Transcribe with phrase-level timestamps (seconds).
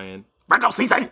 [0.00, 0.24] Ryan.
[0.48, 1.10] Virgo season.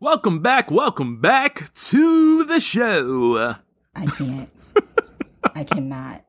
[0.00, 0.70] welcome back.
[0.70, 3.54] Welcome back to the show.
[3.94, 4.48] I can't.
[5.54, 6.24] I cannot.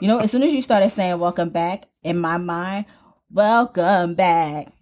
[0.00, 2.86] You know, as soon as you started saying welcome back, in my mind,
[3.30, 4.72] welcome back.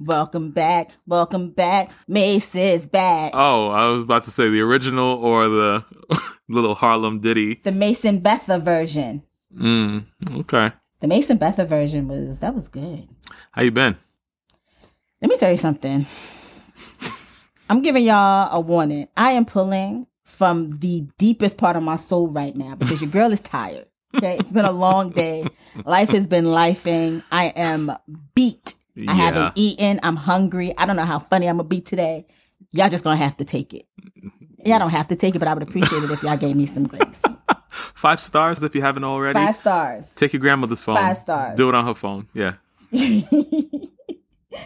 [0.00, 1.92] Welcome back, welcome back.
[2.08, 3.30] Mace is back.
[3.32, 5.84] Oh, I was about to say the original or the
[6.48, 7.60] little Harlem ditty.
[7.62, 9.22] The Mason Betha version.
[9.56, 10.04] Mm,
[10.40, 10.72] okay.
[10.98, 13.08] The Mason Betha version was that was good.
[13.58, 13.96] How you been?
[15.20, 16.06] Let me tell you something.
[17.68, 19.08] I'm giving y'all a warning.
[19.16, 23.32] I am pulling from the deepest part of my soul right now because your girl
[23.32, 23.86] is tired.
[24.14, 25.44] Okay, it's been a long day.
[25.84, 27.24] Life has been lifing.
[27.32, 27.90] I am
[28.36, 28.76] beat.
[29.08, 29.98] I haven't eaten.
[30.04, 30.72] I'm hungry.
[30.78, 32.28] I don't know how funny I'm gonna be today.
[32.70, 33.86] Y'all just gonna have to take it.
[34.64, 36.66] Y'all don't have to take it, but I would appreciate it if y'all gave me
[36.66, 37.24] some grace.
[37.96, 39.36] Five stars if you haven't already.
[39.36, 40.14] Five stars.
[40.14, 40.94] Take your grandmother's phone.
[40.94, 41.56] Five stars.
[41.56, 42.28] Do it on her phone.
[42.32, 42.54] Yeah.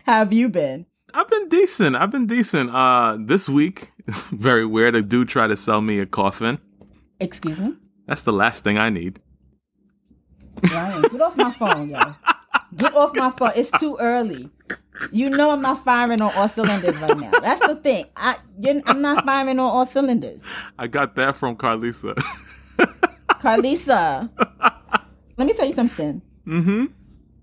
[0.05, 0.87] have you been?
[1.15, 1.97] I've been decent.
[1.97, 2.70] I've been decent.
[2.70, 3.92] Uh this week,
[4.31, 4.95] very weird.
[4.95, 6.59] A dude tried to sell me a coffin.
[7.20, 7.77] Excuse me?
[8.06, 9.20] That's the last thing I need.
[10.70, 12.00] Ryan, get off my phone, yo.
[12.77, 13.53] Get off my phone.
[13.56, 14.48] It's too early.
[15.11, 17.31] You know I'm not firing on all cylinders right now.
[17.41, 18.06] That's the thing.
[18.17, 18.37] I
[18.87, 20.41] I'm not firing on all cylinders.
[20.78, 22.15] I got that from Carlisa.
[23.43, 24.31] Carlisa,
[25.37, 26.23] let me tell you something.
[26.47, 26.87] mm-hmm.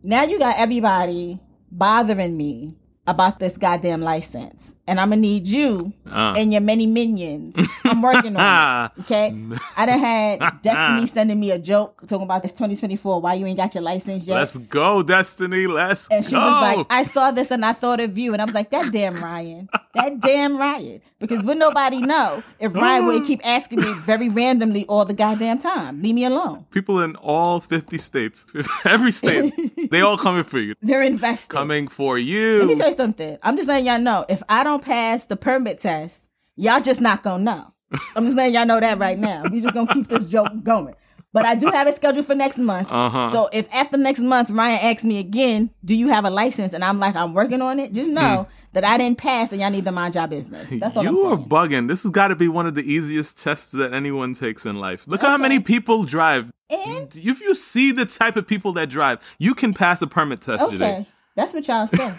[0.01, 5.93] Now you got everybody bothering me about this goddamn license, and I'm gonna need you
[6.11, 6.33] Uh.
[6.37, 7.55] and your many minions.
[7.85, 8.91] I'm working on it.
[9.01, 9.33] Okay,
[9.77, 13.21] I done had Destiny sending me a joke talking about this 2024.
[13.21, 14.35] Why you ain't got your license yet?
[14.35, 15.67] Let's go, Destiny.
[15.67, 16.39] Let's And she go.
[16.39, 18.33] was like, I saw this and I thought of you.
[18.33, 19.69] And I was like, that damn Ryan.
[19.95, 21.01] That damn Ryan.
[21.19, 25.57] Because would nobody know if Ryan would keep asking me very randomly all the goddamn
[25.59, 26.01] time.
[26.01, 26.65] Leave me alone.
[26.71, 28.45] People in all 50 states,
[28.85, 29.53] every state,
[29.91, 30.75] they all coming for you.
[30.81, 31.49] They're invested.
[31.53, 32.59] Coming for you.
[32.59, 33.37] Let me tell you something.
[33.43, 34.25] I'm just letting y'all know.
[34.29, 37.73] If I don't pass the permit test, y'all just not gonna know.
[38.15, 39.43] I'm just letting y'all know that right now.
[39.51, 40.95] We just gonna keep this joke going.
[41.31, 42.87] But I do have it scheduled for next month.
[42.89, 43.29] Uh-huh.
[43.29, 46.73] So if after next month Ryan asks me again, do you have a license?
[46.73, 49.69] And I'm like, I'm working on it, just know that I didn't pass and y'all
[49.69, 50.67] need to mind your business.
[50.71, 51.87] That's all you are bugging.
[51.87, 55.07] This has got to be one of the easiest tests that anyone takes in life.
[55.07, 56.49] Look how many people drive.
[56.71, 60.41] And If you see the type of people that drive, you can pass a permit
[60.41, 61.07] test okay, today.
[61.35, 62.15] that's what y'all say.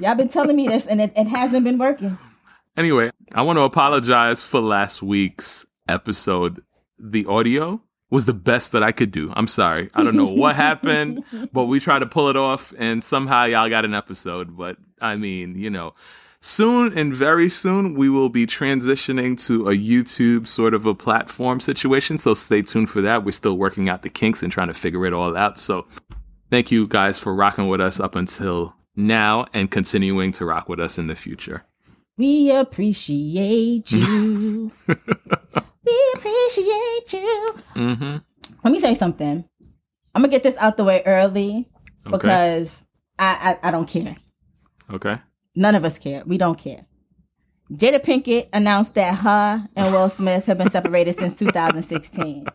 [0.00, 2.18] Y'all been telling me this and it, it hasn't been working.
[2.76, 6.62] Anyway, I want to apologize for last week's episode.
[6.98, 9.32] The audio was the best that I could do.
[9.34, 9.90] I'm sorry.
[9.94, 13.68] I don't know what happened, but we tried to pull it off and somehow y'all
[13.68, 14.56] got an episode.
[14.56, 15.94] But I mean, you know,
[16.40, 21.60] soon and very soon we will be transitioning to a YouTube sort of a platform
[21.60, 22.18] situation.
[22.18, 23.24] So stay tuned for that.
[23.24, 25.58] We're still working out the kinks and trying to figure it all out.
[25.58, 25.86] So
[26.50, 30.80] thank you guys for rocking with us up until now and continuing to rock with
[30.80, 31.64] us in the future.
[32.16, 34.70] We appreciate you.
[34.88, 37.54] we appreciate you.
[37.74, 38.16] Mm-hmm.
[38.62, 39.44] Let me say something.
[40.14, 41.68] I'm gonna get this out the way early
[42.06, 42.12] Okay.
[42.12, 42.84] because
[43.18, 44.14] I, I I don't care.
[44.90, 45.18] Okay.
[45.56, 46.22] None of us care.
[46.26, 46.86] We don't care.
[47.72, 52.46] Jada Pinkett announced that her and Will Smith have been separated since 2016.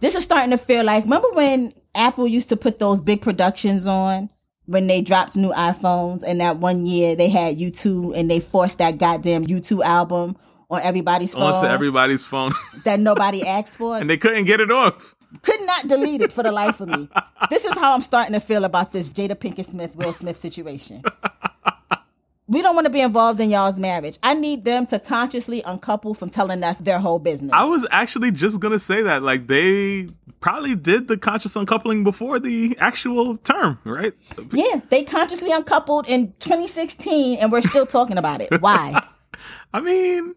[0.00, 3.86] This is starting to feel like remember when Apple used to put those big productions
[3.86, 4.30] on
[4.66, 8.78] when they dropped new iPhones and that one year they had U2 and they forced
[8.78, 10.36] that goddamn U2 album
[10.70, 12.52] on everybody's phone Onto everybody's phone,
[12.84, 13.96] that nobody asked for.
[13.96, 15.14] and they couldn't get it off.
[15.42, 17.08] Could not delete it for the life of me.
[17.50, 21.02] This is how I'm starting to feel about this Jada Pinkett Smith Will Smith situation.
[22.48, 24.18] We don't want to be involved in y'all's marriage.
[24.22, 27.50] I need them to consciously uncouple from telling us their whole business.
[27.52, 30.06] I was actually just gonna say that, like they
[30.38, 34.12] probably did the conscious uncoupling before the actual term, right?
[34.52, 38.60] yeah, they consciously uncoupled in 2016 and we're still talking about it.
[38.60, 39.00] Why?
[39.74, 40.36] I mean,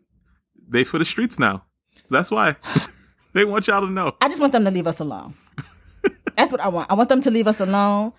[0.68, 1.64] they for the streets now.
[2.10, 2.56] That's why
[3.34, 4.16] they want y'all to know.
[4.20, 5.36] I just want them to leave us alone.
[6.36, 6.90] That's what I want.
[6.90, 8.14] I want them to leave us alone.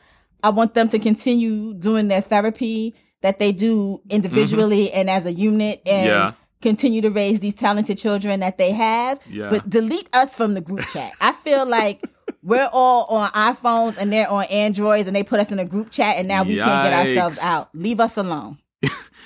[0.44, 4.10] I want them to continue doing their therapy that they do mm-hmm.
[4.10, 6.32] individually and as a unit and Yeah.
[6.62, 9.20] continue to raise these talented children that they have.
[9.28, 9.50] Yeah.
[9.50, 11.12] But delete us from the group chat.
[11.20, 12.02] I feel like
[12.42, 15.90] we're all on iPhones and they're on Androids and they put us in a group
[15.90, 17.74] chat and now we can't get ourselves out.
[17.74, 18.58] Leave us alone.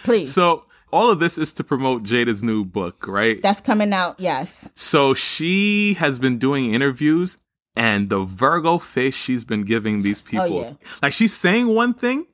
[0.02, 0.34] Please.
[0.34, 3.42] So all of this is to promote Jada's new book, right?
[3.42, 4.68] That's coming out, yes.
[4.74, 7.38] So she has been doing interviews
[7.76, 10.58] and the Virgo face she's been giving these oh, people.
[10.58, 10.72] Oh, yeah.
[11.02, 12.26] Like she's saying one thing,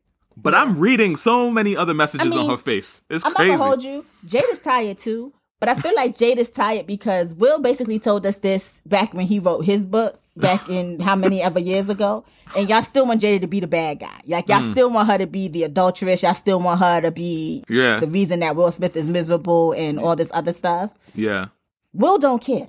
[0.42, 3.02] but I'm reading so many other messages I mean, on her face.
[3.10, 3.26] It's crazy.
[3.26, 3.50] I'm crazy.
[3.50, 4.06] not gonna hold you.
[4.26, 8.26] Jade is tired too, but I feel like Jade is tired because Will basically told
[8.26, 10.20] us this back when he wrote his book.
[10.36, 12.24] back in how many ever years ago,
[12.56, 14.20] and y'all still want Jada to be the bad guy.
[14.26, 14.70] Like y'all Mm.
[14.70, 16.22] still want her to be the adulteress.
[16.22, 17.98] Y'all still want her to be Yeah.
[18.00, 20.92] the reason that Will Smith is miserable and all this other stuff.
[21.14, 21.48] Yeah.
[21.92, 22.68] Will don't care.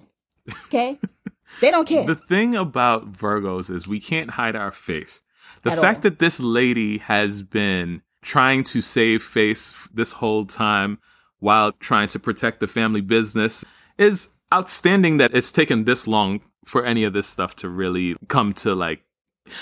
[0.65, 0.97] Okay,
[1.61, 2.05] they don't care.
[2.05, 5.21] The thing about Virgos is we can't hide our face.
[5.63, 6.01] The At fact all.
[6.03, 10.99] that this lady has been trying to save face this whole time
[11.39, 13.65] while trying to protect the family business
[13.97, 18.53] is outstanding that it's taken this long for any of this stuff to really come
[18.53, 19.01] to like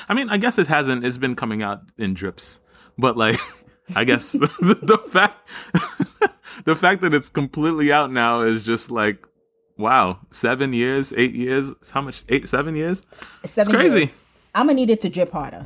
[0.10, 2.60] I mean, I guess it hasn't it's been coming out in drips.
[2.98, 3.38] But like
[3.96, 5.38] I guess the, the fact
[6.66, 9.26] the fact that it's completely out now is just like
[9.78, 12.24] wow, 7 years, 8 years, how much?
[12.28, 13.04] 8 7 years?
[13.46, 14.00] Seven crazy.
[14.00, 14.12] years.
[14.54, 15.66] I'm gonna need it to drip harder.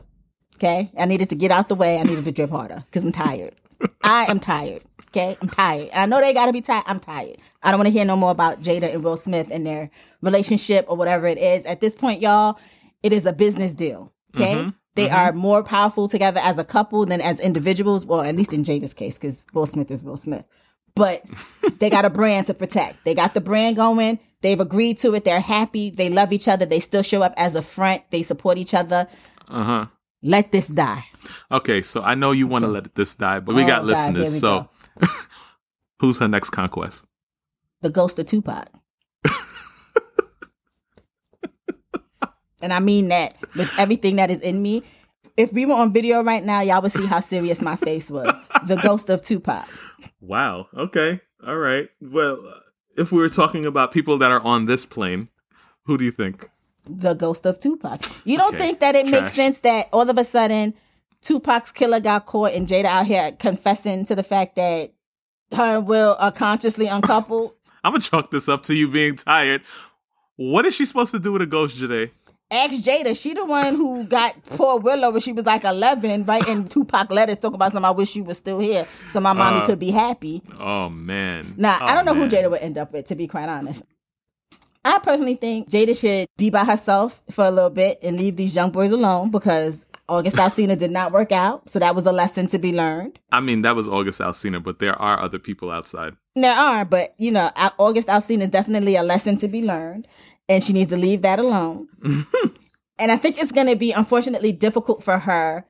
[0.55, 1.99] Okay, I needed to get out the way.
[1.99, 3.55] I needed to drip harder because I'm tired.
[4.03, 4.83] I am tired.
[5.09, 5.89] Okay, I'm tired.
[5.93, 6.83] I know they gotta be tired.
[6.87, 7.37] I'm tired.
[7.61, 9.89] I don't want to hear no more about Jada and Will Smith and their
[10.21, 11.65] relationship or whatever it is.
[11.65, 12.59] At this point, y'all,
[13.03, 14.11] it is a business deal.
[14.35, 18.05] Okay, they are more powerful together as a couple than as individuals.
[18.05, 20.45] Well, at least in Jada's case, because Will Smith is Will Smith.
[20.95, 21.23] But
[21.79, 23.03] they got a brand to protect.
[23.05, 24.19] They got the brand going.
[24.41, 25.23] They've agreed to it.
[25.23, 25.89] They're happy.
[25.89, 26.65] They love each other.
[26.65, 28.03] They still show up as a front.
[28.11, 29.07] They support each other.
[29.47, 29.87] Uh-huh.
[30.23, 31.05] Let this die.
[31.51, 34.31] Okay, so I know you want to let this die, but we Oh, got listeners.
[34.33, 34.69] we so
[35.99, 37.05] who's her next conquest?
[37.81, 38.69] The ghost of Tupac.
[42.61, 44.83] and I mean that with everything that is in me.
[45.35, 48.33] If we were on video right now, y'all would see how serious my face was.
[48.67, 49.67] The ghost of Tupac.
[50.21, 50.67] Wow.
[50.77, 51.19] Okay.
[51.45, 51.89] All right.
[51.99, 52.37] Well,
[52.97, 55.29] if we were talking about people that are on this plane,
[55.85, 56.49] who do you think?
[56.85, 58.01] The ghost of Tupac.
[58.25, 60.73] You don't Okay, think that it makes sense that all of a sudden
[61.21, 64.91] Tupac's killer got caught and Jada out here confessing to the fact that
[65.53, 67.53] her and Will are consciously uncoupled?
[67.85, 69.61] I'm gonna chalk this up to you being tired.
[70.35, 72.11] What is she supposed to do with a ghost, Jade?
[72.51, 73.19] Ask Jada.
[73.19, 77.37] She the one who got poor Willow when she was like 11, writing Tupac letters
[77.39, 79.91] talking about some I wish you was still here so my mommy Uh, could be
[79.91, 80.43] happy.
[80.59, 81.53] Oh man.
[81.57, 82.29] Now, I Oh, don't know man.
[82.29, 83.83] who Jada would end up with, to be quite honest.
[84.85, 88.55] I personally think Jada should be by herself for a little bit and leave these
[88.55, 91.69] young boys alone because August Alsina did not work out.
[91.69, 93.19] So that was a lesson to be learned.
[93.31, 96.15] I mean, that was August Alsina, but there are other people outside.
[96.35, 100.07] There are, but you know, August Alsina is definitely a lesson to be learned,
[100.49, 101.87] and she needs to leave that alone.
[102.99, 105.65] and I think it's going to be unfortunately difficult for her.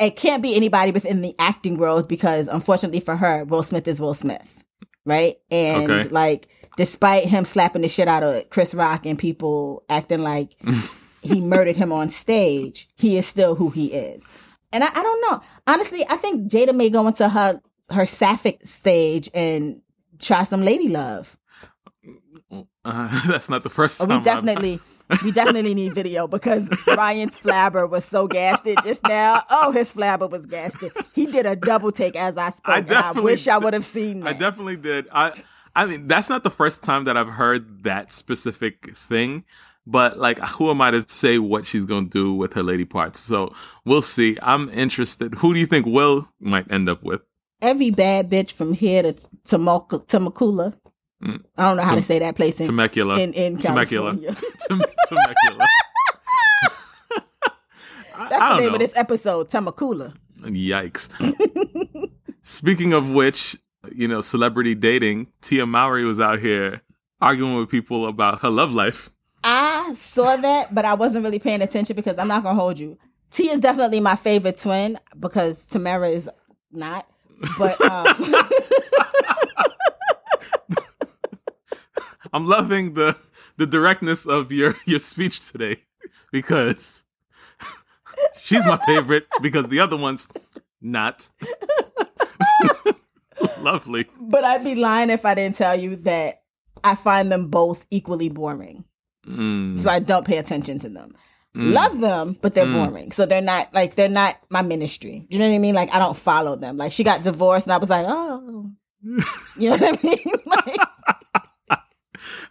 [0.00, 4.00] It can't be anybody within the acting world because, unfortunately for her, Will Smith is
[4.00, 4.64] Will Smith,
[5.08, 5.36] right?
[5.50, 6.08] And Okay.
[6.10, 10.54] like, despite him slapping the shit out of Chris Rock and people acting like
[11.22, 14.24] he murdered him on stage, he is still who he is.
[14.72, 15.40] And I, I don't know.
[15.66, 17.60] Honestly, I think Jada may go into her
[17.90, 19.80] her sapphic stage and
[20.20, 21.38] try some lady love.
[22.84, 24.08] Uh, that's not the first Oh, time.
[24.10, 24.80] we I've- definitely
[25.22, 29.42] we definitely need video because Ryan's flabber was so gassed just now.
[29.50, 30.78] Oh, his flabber was gassed.
[31.14, 32.74] He did a double take as I spoke.
[32.74, 35.08] I and I definitely wish I would have seen I definitely did.
[35.12, 35.32] I
[35.74, 39.44] I mean, that's not the first time that I've heard that specific thing.
[39.86, 43.20] But like, who am I to say what she's gonna do with her lady parts?
[43.20, 43.54] So
[43.86, 44.36] we'll see.
[44.42, 45.34] I'm interested.
[45.36, 47.22] Who do you think Will might end up with?
[47.62, 49.14] Every bad bitch from here to
[49.44, 50.74] Temecula, Temecula.
[51.22, 51.42] Mm.
[51.56, 53.18] I don't know how Tem- to say that place in Temecula.
[53.18, 54.12] in, in Temecula.
[54.12, 54.22] Tem-
[55.08, 55.66] Temecula.
[58.18, 58.74] That's I the name know.
[58.74, 60.14] of this episode, Temecula.
[60.40, 61.08] Yikes.
[62.42, 63.56] Speaking of which,
[63.92, 66.82] you know, celebrity dating, Tia Mowry was out here
[67.20, 69.10] arguing with people about her love life.
[69.44, 72.98] I saw that, but I wasn't really paying attention because I'm not gonna hold you.
[73.30, 76.28] T is definitely my favorite twin because Tamera is
[76.72, 77.06] not.
[77.58, 78.06] But um,
[82.32, 83.16] I'm loving the
[83.56, 85.78] the directness of your your speech today
[86.32, 87.04] because
[88.42, 90.28] she's my favorite because the other one's
[90.80, 91.30] not.
[93.60, 94.06] Lovely.
[94.20, 96.42] but I'd be lying if I didn't tell you that
[96.82, 98.84] I find them both equally boring.
[99.26, 101.14] Mm, So I don't pay attention to them.
[101.54, 101.72] mm.
[101.72, 102.90] Love them, but they're Mm.
[102.90, 103.12] boring.
[103.12, 105.26] So they're not like they're not my ministry.
[105.28, 105.74] Do you know what I mean?
[105.74, 106.76] Like I don't follow them.
[106.76, 108.70] Like she got divorced and I was like, oh
[109.56, 110.32] you know what I mean?
[110.46, 110.87] like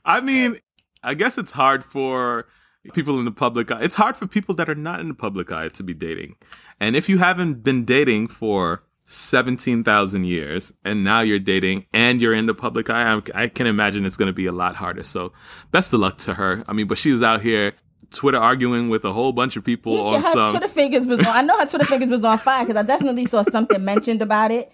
[0.08, 0.60] I mean,
[1.04, 2.48] I guess it's hard for
[2.94, 3.82] people in the public eye.
[3.82, 6.36] It's hard for people that are not in the public eye to be dating.
[6.80, 12.34] And if you haven't been dating for 17,000 years and now you're dating and you're
[12.34, 15.04] in the public eye, I, I can imagine it's going to be a lot harder.
[15.04, 15.34] So
[15.72, 16.64] best of luck to her.
[16.68, 17.74] I mean, but she's out here
[18.12, 20.50] Twitter arguing with a whole bunch of people Yeah, on her some.
[20.52, 21.28] Twitter fingers was on.
[21.28, 24.52] I know her Twitter fingers was on fire because I definitely saw something mentioned about
[24.52, 24.72] it.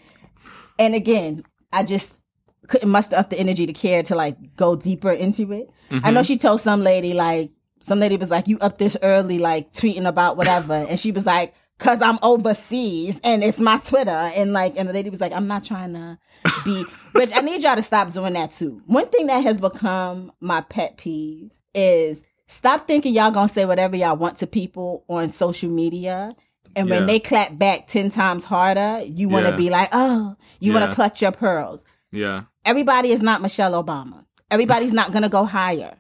[0.78, 2.23] And again, I just
[2.67, 5.70] couldn't muster up the energy to care to like go deeper into it.
[5.91, 6.13] I Mm-hmm.
[6.13, 7.51] know she told some lady like
[7.82, 11.25] some lady was like, "You up this early, like tweeting about whatever," and she was
[11.25, 15.34] like, "Cause I'm overseas and it's my Twitter," and like, and the lady was like,
[15.34, 16.17] "I'm not trying to
[16.63, 18.82] be," which I need y'all to stop doing that too.
[18.86, 23.96] One thing that has become my pet peeve is stop thinking y'all gonna say whatever
[23.98, 26.34] y'all want to people on social media.
[26.75, 27.05] And when Yeah.
[27.08, 29.58] they clap back 10 times harder, you want to Yeah.
[29.58, 31.84] be like, oh, you want to clutch your pearls.
[32.13, 32.43] Yeah.
[32.63, 34.24] Everybody is not Michelle Obama.
[34.51, 35.98] Everybody's not going to go higher.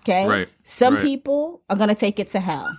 [0.00, 0.26] Okay.
[0.26, 0.48] Right.
[0.62, 1.02] Some Right.
[1.02, 2.78] people are going to take it to hell.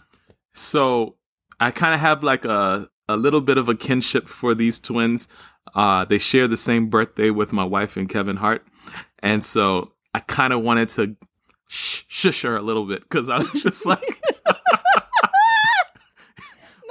[0.53, 1.15] So
[1.59, 5.27] I kind of have like a a little bit of a kinship for these twins.
[5.75, 8.65] Uh, they share the same birthday with my wife and Kevin Hart,
[9.19, 11.15] and so I kind of wanted to
[11.67, 14.16] sh- shush her a little bit because I was just like,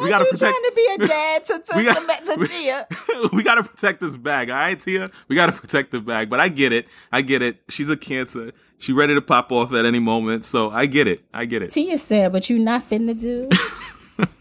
[0.01, 0.41] we gotta protect.
[0.41, 2.87] trying to be a dad to, to, we got- to, to we- Tia.
[3.33, 5.11] we gotta protect this bag, all right, Tia.
[5.29, 6.29] We gotta protect the bag.
[6.31, 6.87] But I get it.
[7.13, 7.59] I get it.
[7.69, 8.53] She's a cancer.
[8.79, 10.45] She ready to pop off at any moment.
[10.45, 11.25] So I get it.
[11.33, 11.73] I get it.
[11.73, 13.49] Tia said, what you not finna do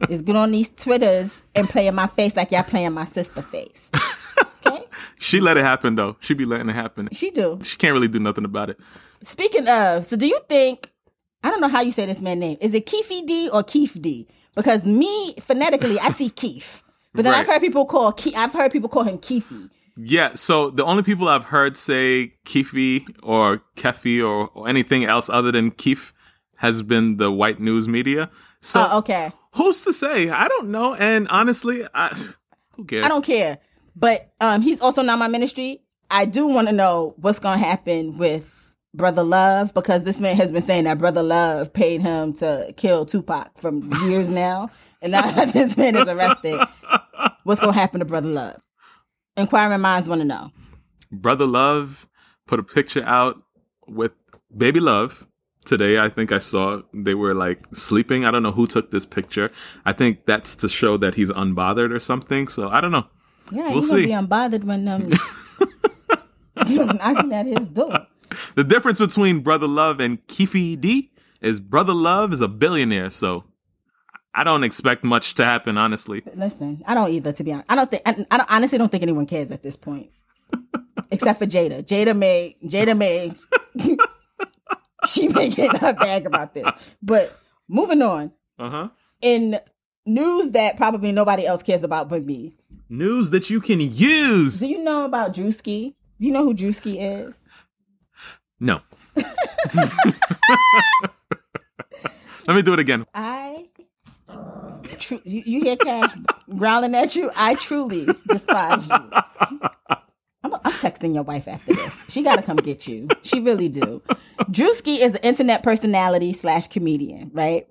[0.09, 3.41] is get on these Twitters and play in my face like y'all playing my sister
[3.41, 3.89] face.
[4.65, 4.83] Okay?
[5.19, 6.17] She let it happen though.
[6.19, 7.09] She be letting it happen.
[7.11, 7.59] She do.
[7.63, 8.79] She can't really do nothing about it.
[9.21, 10.89] Speaking of, so do you think
[11.45, 12.57] I don't know how you say this man's name.
[12.59, 14.27] Is it Keefe D or Keith D?
[14.55, 16.81] Because me phonetically, I see Keef,
[17.13, 19.53] but then I've heard people call Ke- I've heard people call him Keefe.
[19.97, 25.29] Yeah, so the only people I've heard say Keefe or Kefi or, or anything else
[25.29, 26.13] other than Keef
[26.57, 28.29] has been the white news media.
[28.61, 29.31] So Oh, okay.
[29.53, 30.29] who's to say?
[30.29, 30.95] I don't know.
[30.95, 32.17] And honestly, I
[32.75, 33.05] who cares?
[33.05, 33.59] I don't care.
[33.95, 35.81] But um, he's also not my ministry.
[36.11, 38.54] I do want to know what's going to happen with
[38.95, 43.05] Brother Love because this man has been saying that Brother Love paid him to kill
[43.05, 44.69] Tupac from years now.
[45.01, 46.61] And now that this man is arrested,
[47.43, 48.61] what's going to happen to Brother Love?
[49.37, 50.51] Inquiring minds want to know.
[51.11, 52.07] Brother Love
[52.47, 53.41] put a picture out
[53.87, 54.13] with
[54.55, 55.27] Baby Love
[55.65, 55.99] today.
[55.99, 58.23] I think I saw they were like sleeping.
[58.23, 59.51] I don't know who took this picture.
[59.85, 62.47] I think that's to show that he's unbothered or something.
[62.47, 63.05] So I don't know.
[63.51, 65.09] Yeah, We'll he's to be unbothered when um,
[66.97, 68.07] knocking at his door.
[68.55, 71.11] The difference between Brother Love and Keefe D
[71.41, 73.43] is Brother Love is a billionaire, so
[74.33, 76.21] I don't expect much to happen, honestly.
[76.35, 77.31] Listen, I don't either.
[77.31, 78.03] To be honest, I don't think.
[78.05, 80.09] I, I don't, honestly don't think anyone cares at this point,
[81.11, 81.83] except for Jada.
[81.83, 82.55] Jada may.
[82.63, 83.33] Jada may.
[85.07, 86.65] she may get her bag about this.
[87.01, 87.37] But
[87.67, 88.89] moving on Uh huh.
[89.21, 89.59] in
[90.05, 92.55] news that probably nobody else cares about but me.
[92.89, 94.59] News that you can use.
[94.59, 95.95] Do you know about Druski?
[96.19, 97.44] Do you know who Druski is?
[98.59, 98.81] No.
[102.47, 103.05] Let me do it again.
[103.13, 103.69] I.
[105.09, 106.13] You, you hear Cash
[106.55, 107.29] growling at you?
[107.35, 108.95] I truly despise you.
[110.45, 112.03] I'm, I'm texting your wife after this.
[112.07, 113.07] She got to come get you.
[113.23, 114.01] She really do.
[114.43, 117.67] Druski is an internet personality slash comedian, right?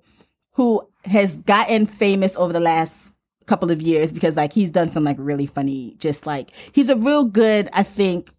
[0.53, 3.13] Who has gotten famous over the last
[3.45, 6.95] couple of years because like he's done some like really funny, just like he's a
[6.95, 8.31] real good, I think,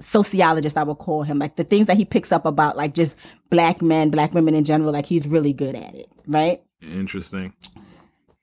[0.00, 0.76] sociologist.
[0.76, 3.16] I would call him like the things that he picks up about like just
[3.50, 4.92] black men, black women in general.
[4.92, 6.62] Like he's really good at it, right?
[6.82, 7.52] Interesting.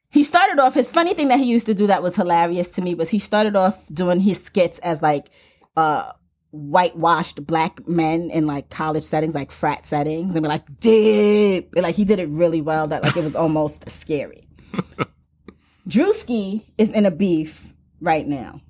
[0.09, 2.81] he started off his funny thing that he used to do that was hilarious to
[2.81, 5.29] me was he started off doing his skits as like
[5.77, 6.11] uh
[6.51, 11.83] whitewashed black men in like college settings like frat settings and be like dip and,
[11.83, 14.47] like he did it really well that like it was almost scary
[15.87, 18.61] druski is in a beef right now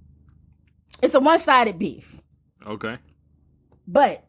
[1.01, 2.14] it's a one-sided beef
[2.65, 2.97] Okay.
[3.87, 4.25] but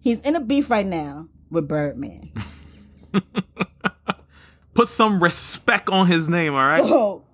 [0.00, 2.32] he's in a beef right now with birdman
[4.74, 6.84] Put some respect on his name, all right?
[6.84, 7.24] So,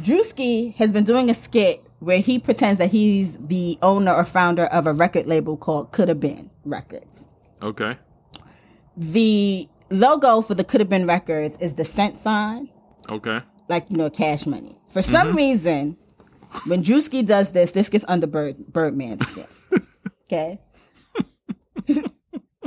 [0.00, 4.64] Druski has been doing a skit where he pretends that he's the owner or founder
[4.64, 7.28] of a record label called Coulda Been Records.
[7.60, 7.98] Okay.
[8.96, 12.70] The logo for the Coulda Been Records is the cent sign,
[13.10, 13.42] Okay.
[13.68, 14.80] like you know, cash money.
[14.88, 15.36] For some mm-hmm.
[15.36, 15.96] reason,
[16.66, 19.46] when Druski does this, this gets under Bird Birdman's skin.
[20.28, 20.60] Okay.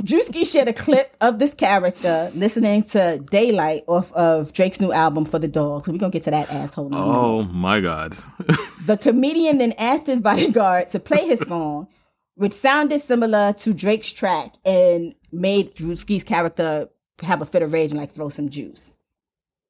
[0.02, 5.26] Druski shared a clip of this character listening to Daylight off of Drake's new album
[5.26, 5.88] for the Dogs.
[5.88, 6.88] We're gonna get to that asshole.
[6.94, 8.16] Oh my God.
[8.86, 11.86] The comedian then asked his bodyguard to play his song,
[12.34, 16.88] which sounded similar to Drake's track and made Druski's character
[17.22, 18.96] have a fit of rage and like throw some juice.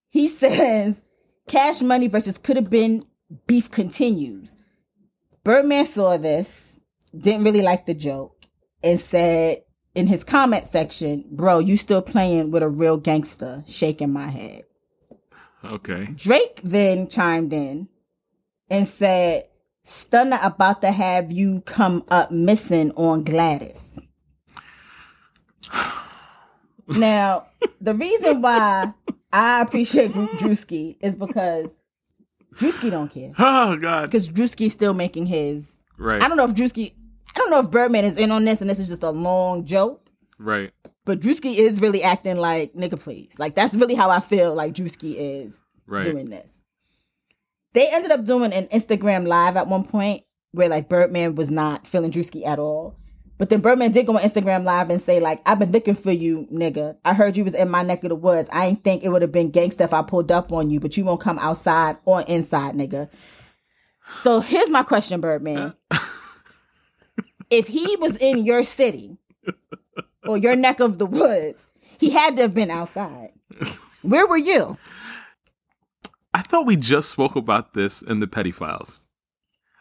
[0.09, 1.05] He says,
[1.49, 3.05] Cash Money versus could have been
[3.49, 4.55] beef continues.
[5.43, 6.70] Birdman saw this,
[7.17, 8.37] didn't really like the joke,
[8.83, 9.63] and said
[9.95, 14.65] in his comment section, Bro, you still playing with a real gangster, shaking my head.
[15.65, 16.07] okay.
[16.15, 17.89] Drake then chimed in
[18.69, 19.49] and said,
[19.83, 23.99] Stunner about to have you come up missing on Gladys.
[26.89, 27.47] Now,
[27.81, 28.93] the reason why
[29.33, 31.75] I appreciate Druski is because
[32.57, 33.33] Druski don't care.
[33.39, 34.07] Oh God.
[34.07, 35.79] Because Druski's still making his.
[35.99, 36.21] Right.
[36.21, 36.93] I don't know if Druski.
[37.35, 39.65] I don't know if Birdman is in on this and this is just a long
[39.65, 40.09] joke.
[40.39, 40.73] Right.
[41.05, 43.39] But Druski is really acting like nigga, please.
[43.39, 46.05] Like that's really how I feel like Druski is Right.
[46.05, 46.61] doing this.
[47.73, 51.87] They ended up doing an Instagram live at one point where like Birdman was not
[51.87, 52.97] feeling Druski at all.
[53.39, 56.13] But then Birdman did go on Instagram live and say like, "I've been looking for
[56.13, 56.97] you, nigga.
[57.07, 58.51] I heard you was in my neck of the woods.
[58.53, 60.97] I ain't think it would have been gangsta if I pulled up on you, but
[60.99, 63.09] you won't come outside or inside, nigga."
[64.23, 65.73] So here's my question, Birdman.
[67.51, 69.17] if he was in your city
[70.27, 71.67] or your neck of the woods,
[71.99, 73.33] he had to have been outside.
[74.03, 74.79] Where were you?
[76.33, 79.07] I thought we just spoke about this in the petty files.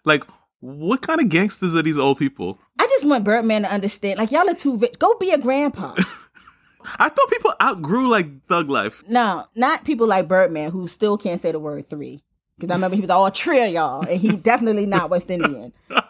[0.03, 0.23] Like,
[0.61, 2.59] what kind of gangsters are these old people?
[2.79, 4.17] I just want Birdman to understand.
[4.17, 4.97] Like y'all are too rich.
[4.99, 5.95] Go be a grandpa.
[6.97, 9.03] I thought people outgrew like thug life.
[9.07, 12.23] no, not people like Birdman who still can't say the word three.
[12.57, 15.71] Because I remember he was all trio, y'all, and he definitely not West Indian.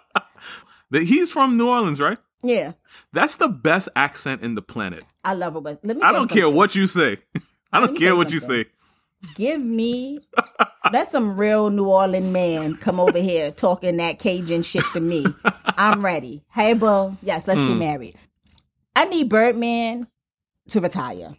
[0.91, 2.17] That he's from New Orleans, right?
[2.41, 2.71] Yeah,
[3.11, 5.03] That's the best accent in the planet.
[5.25, 5.63] I love it.
[5.63, 6.01] But let me.
[6.03, 6.55] I don't care something.
[6.55, 7.17] what you say.
[7.73, 8.65] I don't care what you say.
[9.35, 10.21] Give me.
[10.93, 15.25] Let some real New Orleans man come over here talking that Cajun shit to me.
[15.65, 16.45] I'm ready.
[16.53, 17.17] Hey, bro.
[17.21, 17.67] Yes, let's Hmm.
[17.67, 18.15] get married.
[18.95, 20.07] I need Birdman
[20.69, 21.35] to retire.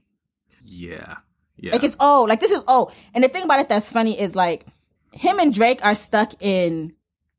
[0.62, 1.16] Yeah.
[1.56, 1.72] Yeah.
[1.72, 2.28] Like it's old.
[2.28, 2.92] Like this is old.
[3.14, 4.66] And the thing about it that's funny is like
[5.14, 6.94] him and Drake are stuck in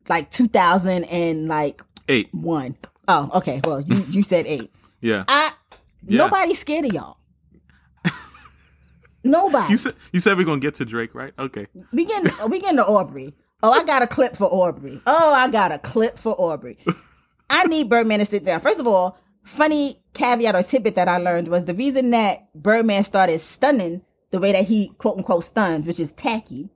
[0.10, 2.30] like 2000 and like Eight.
[2.34, 2.76] one.
[3.08, 3.62] Oh, okay.
[3.64, 4.72] Well, you you said eight.
[5.02, 5.24] Yeah.
[5.28, 5.54] I
[6.06, 6.18] Yeah.
[6.20, 7.18] nobody's scared of y'all.
[9.24, 9.70] Nobody.
[9.72, 11.32] You said you said we're gonna get to Drake, right?
[11.38, 11.68] Okay.
[11.94, 13.36] we getting uh, we getting to Aubrey.
[13.62, 15.00] Oh, I got a clip for Aubrey.
[15.06, 16.80] Oh, I got a clip for Aubrey.
[17.50, 18.60] I need Birdman to sit down.
[18.62, 23.04] First of all, funny caveat or tidbit that I learned was the reason that Birdman
[23.04, 26.70] started stunning the way that he quote unquote stuns, which is tacky,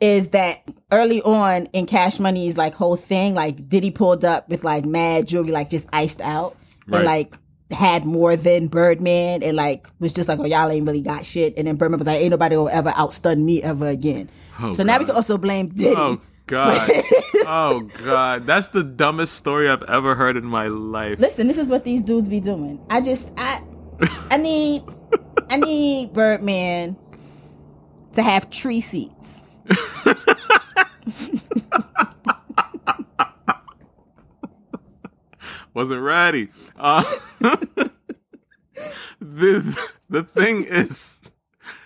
[0.00, 4.64] is that early on in Cash Money's like whole thing, like Diddy pulled up with
[4.64, 6.98] like mad jewelry, like just iced out, Right.
[6.98, 7.36] and like
[7.70, 11.54] had more than Birdman, and like was just like, oh y'all ain't really got shit,
[11.56, 14.30] and then Birdman was like, ain't nobody will ever outstun me ever again.
[14.60, 15.94] Oh, so now we can also blame Diddy.
[15.96, 16.90] Oh God.
[17.46, 18.46] oh God.
[18.46, 21.18] That's the dumbest story I've ever heard in my life.
[21.18, 22.84] Listen, this is what these dudes be doing.
[22.90, 23.62] I just I
[24.30, 24.82] I need
[25.48, 26.96] I need Birdman
[28.12, 29.33] to have tree seats.
[35.74, 36.48] Wasn't ready.
[36.76, 37.02] Uh,
[39.20, 41.14] the the thing is,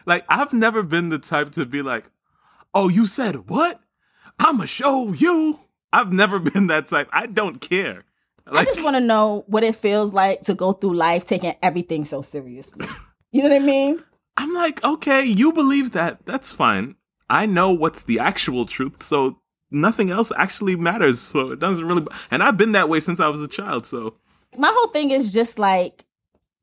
[0.04, 2.10] like, I've never been the type to be like,
[2.74, 3.80] "Oh, you said what?
[4.38, 5.60] I'ma show you."
[5.92, 7.08] I've never been that type.
[7.12, 8.04] I don't care.
[8.50, 12.06] I just want to know what it feels like to go through life taking everything
[12.06, 12.86] so seriously.
[13.30, 14.02] You know what I mean?
[14.38, 16.24] I'm like, okay, you believe that.
[16.24, 16.96] That's fine.
[17.30, 19.38] I know what's the actual truth, so
[19.70, 21.20] nothing else actually matters.
[21.20, 22.06] So it doesn't really.
[22.30, 23.86] And I've been that way since I was a child.
[23.86, 24.14] So
[24.56, 26.04] My whole thing is just like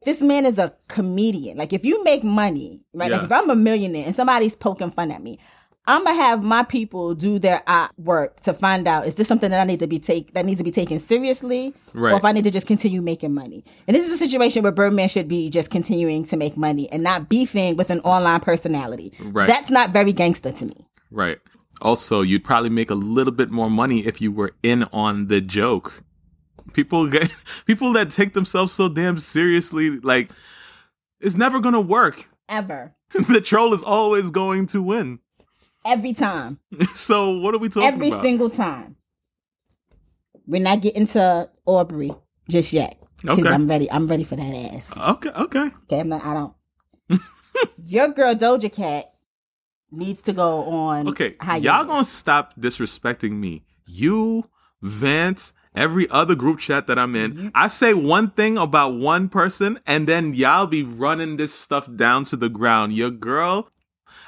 [0.05, 1.57] this man is a comedian.
[1.57, 3.11] Like if you make money, right?
[3.11, 5.39] Like if I'm a millionaire and somebody's poking fun at me,
[5.87, 9.51] I'm gonna have my people do their art work to find out is this something
[9.51, 12.13] that I need to be take that needs to be taken seriously, Right.
[12.13, 13.63] or if I need to just continue making money.
[13.87, 17.03] And this is a situation where Birdman should be just continuing to make money and
[17.03, 19.13] not beefing with an online personality.
[19.21, 19.47] Right.
[19.47, 20.87] That's not very gangster to me.
[21.11, 21.37] right.
[21.81, 25.41] Also, you'd probably make a little bit more money if you were in on the
[25.41, 26.03] joke.
[26.71, 27.29] People get
[27.65, 30.31] people that take themselves so damn seriously, like
[31.19, 32.29] it's never gonna work.
[32.47, 32.95] Ever.
[33.27, 35.19] the troll is always going to win.
[35.85, 36.59] Every time.
[36.93, 37.93] So what are we talking about?
[37.95, 38.21] Every about?
[38.21, 38.95] single time.
[40.47, 42.11] We're not getting to Aubrey
[42.49, 43.01] just yet.
[43.21, 43.49] Because Okay.
[43.49, 43.89] I'm ready.
[43.91, 44.93] I'm ready for that ass.
[44.97, 45.71] okay, okay.
[45.85, 46.53] Okay, I'm not I don't.
[47.87, 49.13] Your girl Doja Cat
[49.91, 51.63] needs to go on Okay, hiatus.
[51.63, 53.63] y'all gonna stop disrespecting me.
[53.87, 54.49] You,
[54.81, 57.51] Vance, every other group chat that I'm in.
[57.55, 62.25] I say one thing about one person, and then y'all be running this stuff down
[62.25, 62.93] to the ground.
[62.93, 63.69] Your girl,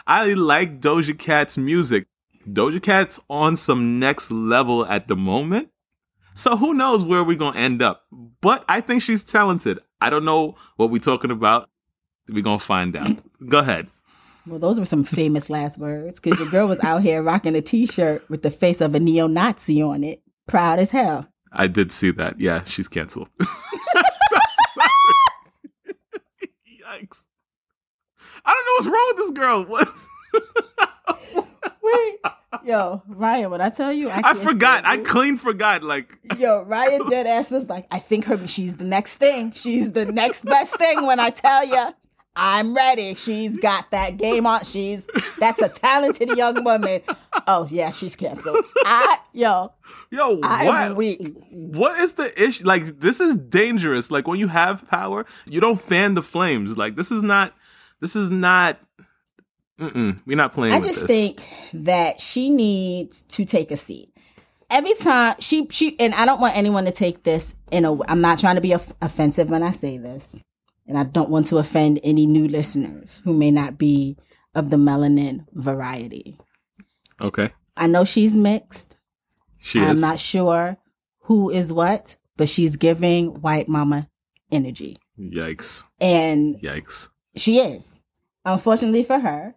[0.08, 2.08] I like Doja Cat's music.
[2.48, 5.70] Doja Cat's on some next level at the moment.
[6.34, 8.06] So who knows where we're gonna end up.
[8.40, 9.80] But I think she's talented.
[10.00, 11.70] I don't know what we're talking about.
[12.32, 13.10] We're gonna find out.
[13.50, 13.90] Go ahead.
[14.46, 17.62] Well, those were some famous last words because your girl was out here rocking a
[17.62, 21.28] T-shirt with the face of a neo-Nazi on it, proud as hell.
[21.52, 22.40] I did see that.
[22.40, 23.30] Yeah, she's canceled.
[26.82, 27.24] Yikes.
[28.48, 29.66] I don't know what's wrong with this girl.
[31.08, 31.46] What?
[31.82, 32.20] Wait,
[32.66, 34.86] Yo, Ryan, when I tell you, I, I forgot.
[34.86, 35.84] I clean forgot.
[35.84, 39.52] Like, Yo, Ryan dead ass was like, I think her she's the next thing.
[39.54, 41.94] She's the next best thing when I tell you.
[42.40, 43.16] I'm ready.
[43.16, 44.64] She's got that game on.
[44.64, 45.08] She's
[45.40, 47.02] that's a talented young woman.
[47.48, 48.64] Oh yeah, she's canceled.
[48.86, 49.74] I yo,
[50.12, 50.98] yo, I'm what?
[50.98, 51.36] weak.
[51.50, 52.64] What is the issue?
[52.64, 54.12] Like, this is dangerous.
[54.12, 56.78] Like, when you have power, you don't fan the flames.
[56.78, 57.54] Like, this is not.
[58.02, 58.80] This is not.
[59.80, 60.74] We're not playing.
[60.74, 61.08] I just this.
[61.08, 64.12] think that she needs to take a seat.
[64.70, 68.04] Every time she she and I don't want anyone to take this in a.
[68.06, 70.44] I'm not trying to be off- offensive when I say this,
[70.88, 74.18] and I don't want to offend any new listeners who may not be
[74.56, 76.38] of the melanin variety.
[77.22, 78.98] Okay, I know she's mixed.
[79.60, 80.02] she I'm is.
[80.02, 80.78] not sure
[81.22, 84.10] who is what, but she's giving white mama
[84.52, 85.84] energy, Yikes!
[86.02, 87.10] and Yikes!
[87.38, 88.02] She is.
[88.46, 89.56] Unfortunately for her,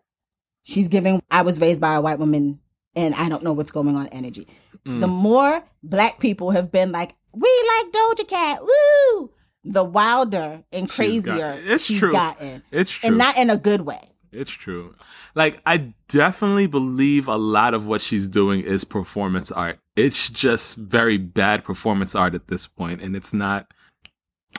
[0.62, 2.60] she's giving I was raised by a white woman
[2.96, 4.48] and I don't know what's going on energy.
[4.86, 5.00] Mm.
[5.00, 9.30] The more black people have been like, we like Doja Cat, woo,
[9.64, 12.12] the wilder and She's got- crazier it's she's true.
[12.12, 12.62] gotten.
[12.72, 13.08] It's true.
[13.08, 14.08] And not in a good way.
[14.32, 14.94] It's true.
[15.34, 19.78] Like I definitely believe a lot of what she's doing is performance art.
[19.96, 23.72] It's just very bad performance art at this point and it's not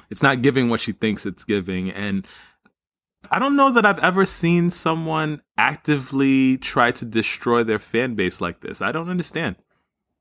[0.10, 2.27] it's not giving what she thinks it's giving and
[3.29, 8.41] I don't know that I've ever seen someone actively try to destroy their fan base
[8.41, 8.81] like this.
[8.81, 9.57] I don't understand.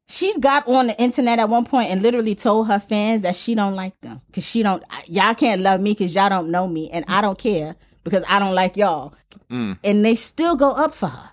[0.08, 3.54] She got on the internet at one point and literally told her fans that she
[3.54, 4.82] don't like them because she don't.
[5.06, 8.40] Y'all can't love me because y'all don't know me, and I don't care because I
[8.40, 9.14] don't like y'all.
[9.50, 9.78] Mm.
[9.84, 11.30] And they still go up for her.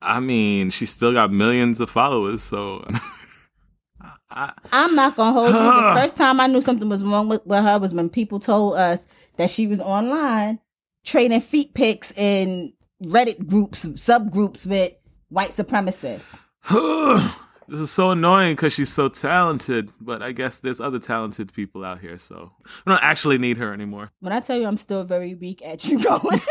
[0.00, 2.86] I mean, she still got millions of followers, so
[4.30, 5.54] I, I'm not gonna hold you.
[5.54, 8.76] The first time I knew something was wrong with, with her was when people told
[8.76, 9.06] us
[9.36, 10.60] that she was online
[11.06, 14.92] trading feet pics in Reddit groups, subgroups with
[15.28, 16.24] white supremacists.
[17.68, 21.84] this is so annoying because she's so talented, but I guess there's other talented people
[21.84, 22.52] out here, so
[22.84, 24.10] we don't actually need her anymore.
[24.20, 26.40] When I tell you I'm still very weak at you going,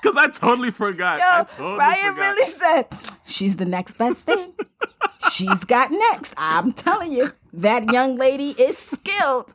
[0.00, 1.20] Because I totally forgot.
[1.20, 2.20] I totally Ryan forgot.
[2.30, 2.86] really said
[3.26, 4.54] she's the next best thing.
[5.32, 6.34] she's got next.
[6.36, 9.54] I'm telling you, that young lady is skilled.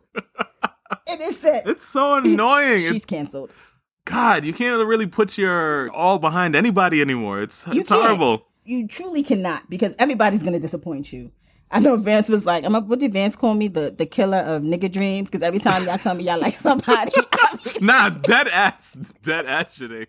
[1.09, 2.79] And it It's so annoying.
[2.79, 3.53] she's canceled.
[4.13, 7.41] God, you can't really put your all behind anybody anymore.
[7.41, 8.01] It's You it's can't.
[8.01, 8.45] horrible.
[8.63, 11.31] you truly cannot because everybody's gonna disappoint you.
[11.71, 13.67] I know Vance was like, I'm, what did Vance call me?
[13.67, 15.29] The the killer of nigga dreams?
[15.29, 17.11] Because every time y'all tell me y'all like somebody,
[17.81, 20.07] Nah, dead ass, dead ass shit.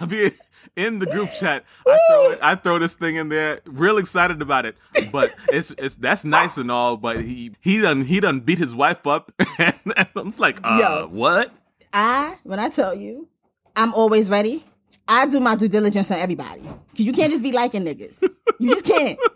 [0.00, 0.32] I mean,
[0.76, 4.42] in the group chat, I throw it, I throw this thing in there, real excited
[4.42, 4.76] about it.
[5.12, 8.74] But it's it's that's nice and all, but he he done he done beat his
[8.74, 9.74] wife up, and,
[10.16, 11.08] I'm just like, uh, Yo.
[11.12, 11.52] what?
[11.92, 13.28] I when I tell you,
[13.76, 14.64] I'm always ready.
[15.06, 18.22] I do my due diligence on everybody because you can't just be liking niggas.
[18.58, 19.18] You just can't.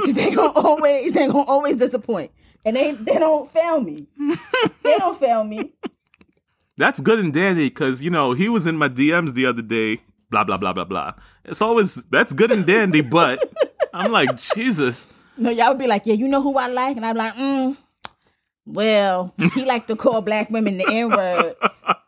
[0.00, 2.32] Because they gonna always they gonna always disappoint,
[2.64, 4.06] and they they don't fail me.
[4.82, 5.74] they don't fail me.
[6.78, 10.00] That's good and dandy because you know he was in my DMs the other day.
[10.30, 11.12] Blah blah blah blah blah.
[11.44, 13.52] It's always that's good and dandy, but
[13.92, 15.12] I'm like Jesus.
[15.36, 17.76] No, y'all would be like, yeah, you know who I like, and I'm like, mm.
[18.66, 21.56] Well, he like to call black women the N word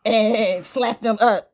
[0.05, 1.51] and slap them up.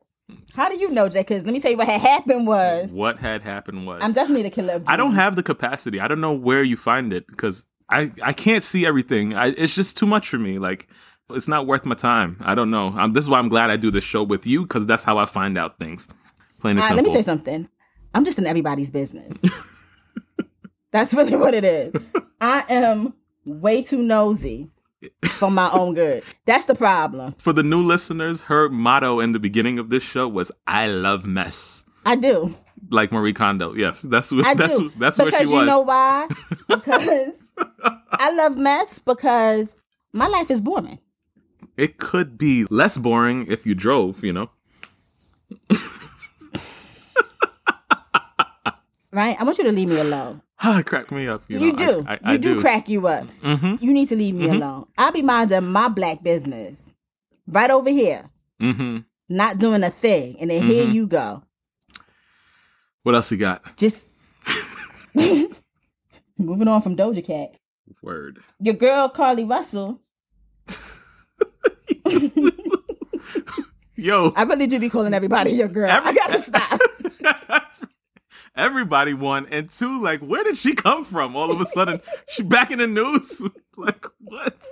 [0.54, 1.20] How do you know, Jay?
[1.20, 4.42] Because let me tell you what had happened was What had happened was I'm definitely
[4.42, 6.00] the killer of I don't have the capacity.
[6.00, 9.34] I don't know where you find it because I I can't see everything.
[9.34, 10.58] I, it's just too much for me.
[10.58, 10.88] Like
[11.30, 12.36] it's not worth my time.
[12.40, 12.88] I don't know.
[12.88, 15.18] Um, this is why I'm glad I do this show with you because that's how
[15.18, 16.08] I find out things.
[16.60, 17.04] Plain and right, simple.
[17.04, 17.68] let me say something.
[18.14, 19.38] I'm just in everybody's business.
[20.90, 21.94] That's really what it is.
[22.40, 24.70] I am way too nosy
[25.38, 26.22] for my own good.
[26.44, 27.34] That's the problem.
[27.38, 31.26] For the new listeners, her motto in the beginning of this show was "I love
[31.26, 32.54] mess," I do.
[32.90, 33.74] like Marie Kondo.
[33.74, 34.92] Yes, that's what I that's do.
[34.98, 35.62] that's what because she was.
[35.62, 36.28] you know why?
[36.68, 37.34] Because
[38.12, 39.76] I love mess because
[40.12, 40.98] my life is boring.
[41.76, 44.24] It could be less boring if you drove.
[44.24, 44.50] You know.
[49.12, 49.36] Right?
[49.40, 50.40] I want you to leave me alone.
[50.62, 51.42] Ah, crack me up.
[51.48, 52.04] You, You, know, do.
[52.06, 53.26] I, I, you do, crack you up.
[53.42, 53.82] Mm-hmm.
[53.82, 54.86] You need to leave me alone.
[54.98, 56.86] I'll be minding my black business
[57.46, 58.28] right over here,
[58.60, 58.98] Mm-hmm.
[59.30, 60.36] not doing a thing.
[60.38, 60.92] And then here Mhm.
[60.92, 61.42] you go.
[63.04, 63.74] What else you got?
[63.78, 64.12] Just
[66.36, 67.54] moving on from Doja Cat.
[68.02, 68.40] Word.
[68.60, 70.00] Your girl, Carlee Russell.
[73.96, 74.32] Yo.
[74.36, 75.90] I really do be calling everybody your girl.
[75.90, 76.80] I gotta stop.
[78.60, 81.34] Everybody won, and two, like, where did she come from?
[81.34, 83.40] All of a sudden, she back in the news.
[83.76, 84.64] like, what?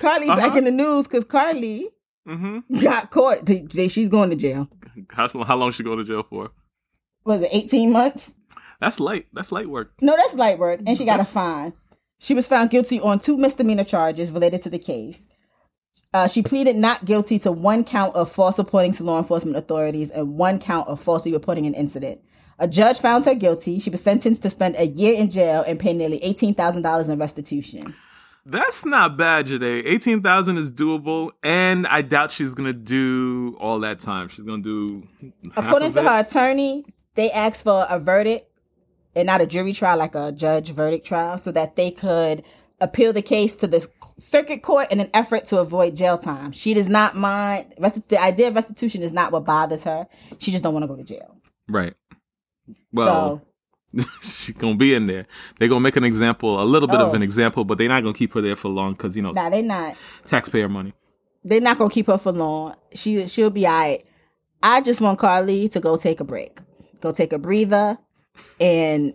[0.00, 0.58] Carlee back Uh-huh.
[0.58, 1.86] in the news because Carlee
[2.28, 2.80] Mm-hmm.
[2.82, 3.46] got caught.
[3.46, 4.68] They- She's going to jail.
[5.10, 6.50] How, long how long she go to jail for?
[7.24, 8.34] Was it 18 months?
[8.80, 9.26] That's light.
[9.32, 9.92] That's light work.
[10.02, 11.72] No, that's light work, and she got a fine.
[12.20, 15.28] She was found guilty on two misdemeanor charges related to the case.
[16.12, 20.10] Uh, she pleaded not guilty to one count of false reporting to law enforcement authorities
[20.10, 22.20] and one count of falsely reporting an incident.
[22.58, 23.78] A judge found her guilty.
[23.78, 27.08] She was sentenced to spend a year in jail and pay nearly eighteen thousand dollars
[27.08, 27.94] in restitution.
[28.44, 29.62] That's not bad, Jade.
[29.62, 34.28] Eighteen thousand is doable, and I doubt she's gonna do all that time.
[34.28, 35.06] She's gonna do.
[35.54, 36.04] half According to it.
[36.06, 38.50] her attorney, they asked for a verdict
[39.14, 42.42] and not a jury trial, like a judge verdict trial, so that they could
[42.80, 43.86] appeal the case to the
[44.18, 46.50] circuit court in an effort to avoid jail time.
[46.52, 47.74] She does not mind.
[47.78, 50.06] resti- The idea of restitution is not what bothers her.
[50.38, 51.36] She just don't want to go to jail.
[51.68, 51.94] right.
[52.92, 53.42] Well,
[53.94, 55.26] so she's gonna be in there.
[55.58, 57.14] They're gonna make an example, a little bit of Oh.
[57.14, 59.48] an example, but they're not gonna keep her there for long because you know nah,
[59.50, 59.94] they're not.
[60.26, 60.92] taxpayer money.
[61.44, 62.74] They're not gonna keep her for long.
[62.94, 64.04] She she'll be alright.
[64.62, 66.58] I just want Carlee to go take a break,
[67.00, 67.96] go take a breather,
[68.60, 69.14] and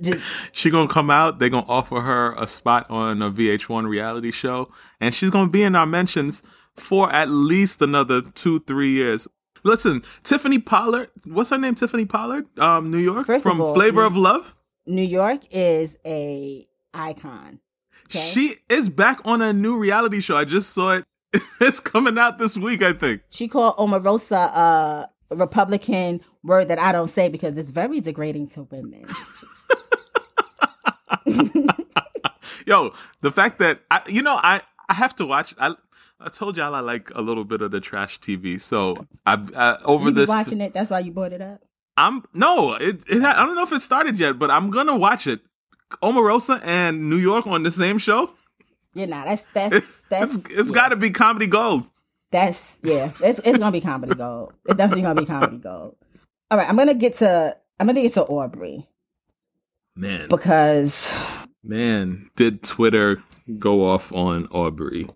[0.00, 1.38] just She gonna come out.
[1.38, 5.62] They're gonna offer her a spot on a VH1 reality show, and she's gonna be
[5.62, 6.42] in our mentions
[6.76, 9.26] for at least another two, three years.
[9.62, 11.10] Listen, Tiffany Pollard.
[11.24, 11.74] What's her name?
[11.74, 14.06] Tiffany Pollard, um, New York, First of from all, Flavor yeah.
[14.06, 14.54] of Love.
[14.86, 17.60] New York is a icon.
[18.06, 18.18] Okay?
[18.18, 20.36] She is back on a new reality show.
[20.36, 21.04] I just saw it.
[21.60, 23.22] it's coming out this week, I think.
[23.28, 28.62] She called Omarosa a Republican word that I don't say because it's very degrading to
[28.62, 29.04] women.
[32.66, 35.54] Yo, the fact that I, you know, I I have to watch.
[35.58, 35.74] I
[36.20, 38.60] I told y'all I like a little bit of the trash TV.
[38.60, 40.28] So I uh, over this.
[40.28, 41.62] watching it, that's why you brought it up.
[41.96, 45.26] I'm no, it, it I don't know if it started yet, but I'm gonna watch
[45.26, 45.40] it.
[46.02, 48.30] Omarosa and New York on the same show.
[48.94, 50.74] Yeah, nah, that's that's It's that's it's, it's yeah.
[50.74, 51.90] got to be comedy gold.
[52.30, 53.12] That's yeah.
[53.22, 54.52] It's it's gonna be comedy gold.
[54.66, 55.96] It's definitely gonna be comedy gold.
[56.50, 58.86] All right, I'm gonna get to I'm gonna get to Aubrey
[59.96, 61.12] Man, because
[61.64, 63.22] man, did Twitter
[63.58, 65.06] go off on Aubrey?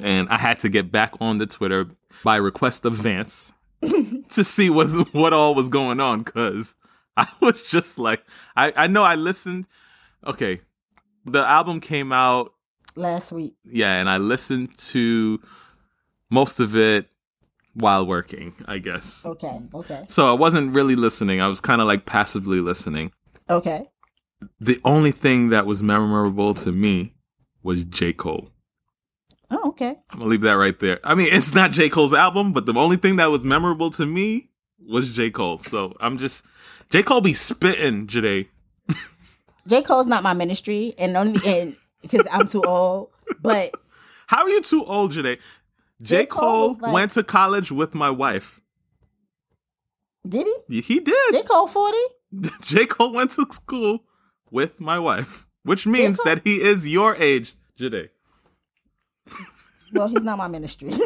[0.00, 1.88] And I had to get back on the Twitter
[2.22, 3.52] by request of Vance
[4.28, 6.74] to see what what all was going on because
[7.16, 8.22] I was just like,
[8.56, 9.66] I I know I listened.
[10.26, 10.60] Okay,
[11.24, 12.52] the album came out
[12.94, 13.54] last week.
[13.64, 15.40] yeah, and I listened to
[16.30, 17.08] most of it
[17.74, 19.24] while working, I guess.
[19.26, 21.40] Okay, okay, So I wasn't really listening.
[21.40, 23.12] I was kind of like passively listening.
[23.48, 23.88] okay.
[24.60, 27.12] The only thing that was memorable to me
[27.62, 28.12] was J.
[28.12, 28.50] Cole.
[29.50, 29.96] Oh, okay.
[30.10, 31.00] I'm gonna leave that right there.
[31.04, 31.88] I mean, it's not J.
[31.88, 35.30] Cole's album, but the only thing that was memorable to me was J.
[35.30, 35.58] Cole.
[35.58, 36.44] So I'm just
[36.90, 37.02] J.
[37.02, 38.48] Cole be spitting today.
[39.66, 43.10] J Cole's not my ministry, and only and because I'm too old.
[43.42, 43.74] But
[44.26, 45.38] How are you too old, Jade?
[46.02, 46.18] J.
[46.20, 46.26] J.
[46.26, 48.60] Cole Cole like- went to college with my wife.
[50.26, 50.80] did he?
[50.80, 51.32] He did.
[51.32, 51.98] J Cole forty?
[52.62, 52.86] J.
[52.86, 54.04] Cole went to school
[54.50, 58.10] with my wife, which means that he is your age, Jade.
[59.92, 60.92] Well, he's not my ministry.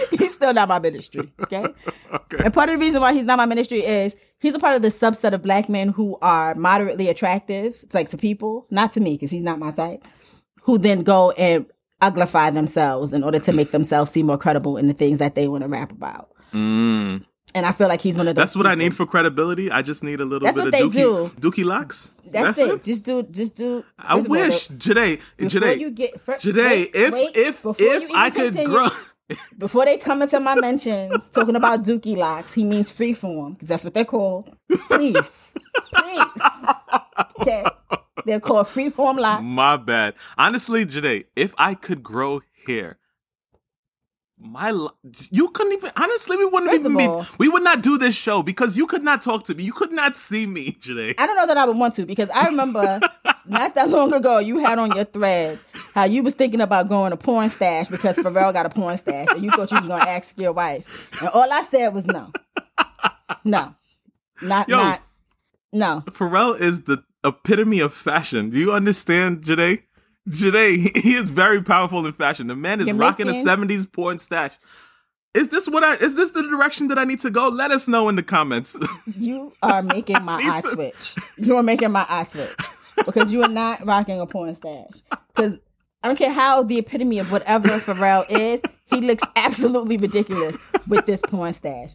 [0.10, 1.32] he's still not my ministry.
[1.40, 1.66] Okay.
[2.12, 2.44] Okay.
[2.44, 4.82] And part of the reason why he's not my ministry is he's a part of
[4.82, 7.78] the subset of black men who are moderately attractive.
[7.82, 10.04] It's like to people, not to me, because he's not my type.
[10.62, 11.66] Who then go and
[12.00, 15.48] uglify themselves in order to make themselves seem more credible in the things that they
[15.48, 16.30] want to rap about.
[16.52, 17.24] Mm.
[17.54, 18.40] And I feel like he's one of those.
[18.42, 19.70] That's what I need for credibility.
[19.70, 22.14] I just need a little That's bit what of they dookie, dookie locks.
[22.24, 22.82] That's, it.
[22.82, 23.22] Just do.
[23.24, 23.84] Just do.
[23.98, 28.30] I first of all, wish, Jade, Before you get wait, if wait, if if I
[28.30, 28.88] could continue- grow,
[29.58, 33.84] before they come into my mentions talking about dookie locks, he means freeform because that's
[33.84, 34.48] what they're called.
[34.88, 35.54] Please,
[35.92, 36.26] please.
[37.40, 37.64] Okay,
[38.24, 39.42] they're called freeform locks.
[39.44, 40.14] my bad.
[40.38, 42.98] Honestly, Jade, if I could grow hair,
[44.42, 44.70] my
[45.30, 45.92] you couldn't even.
[45.96, 47.04] Honestly, we wouldn't First even be.
[47.04, 49.62] all- We would not do this show because you could not talk to me.
[49.64, 51.14] You could not see me, Jade.
[51.18, 53.00] I don't know that I would want to because I remember
[53.46, 55.62] not that long ago you had on your threads
[55.94, 59.28] how you was thinking about going to porn stash because Pharrell got a porn stash
[59.30, 60.86] and you thought you was gonna ask your wife.
[61.20, 62.30] And all I said was no.
[63.44, 63.74] No.
[64.42, 64.76] Not Yo.
[64.76, 65.02] not
[65.72, 66.02] no.
[66.06, 68.50] Pharrell is the epitome of fashion.
[68.50, 69.84] Do you understand, Jade?
[70.28, 72.46] Jade, he is very powerful in fashion.
[72.46, 74.58] The man is rocking a '70s porn stash.
[75.34, 75.94] Is this what I?
[75.94, 77.48] Is this the direction that I need to go?
[77.48, 78.76] Let us know in the comments.
[79.16, 80.70] You are making my eye too.
[80.70, 81.16] switch.
[81.36, 82.50] You are making my eye switch
[83.04, 85.02] because you are not rocking a porn stash.
[85.34, 85.58] Because
[86.02, 90.56] I don't care how the epitome of whatever Pharrell is, he looks absolutely ridiculous
[90.86, 91.90] with this porn stash.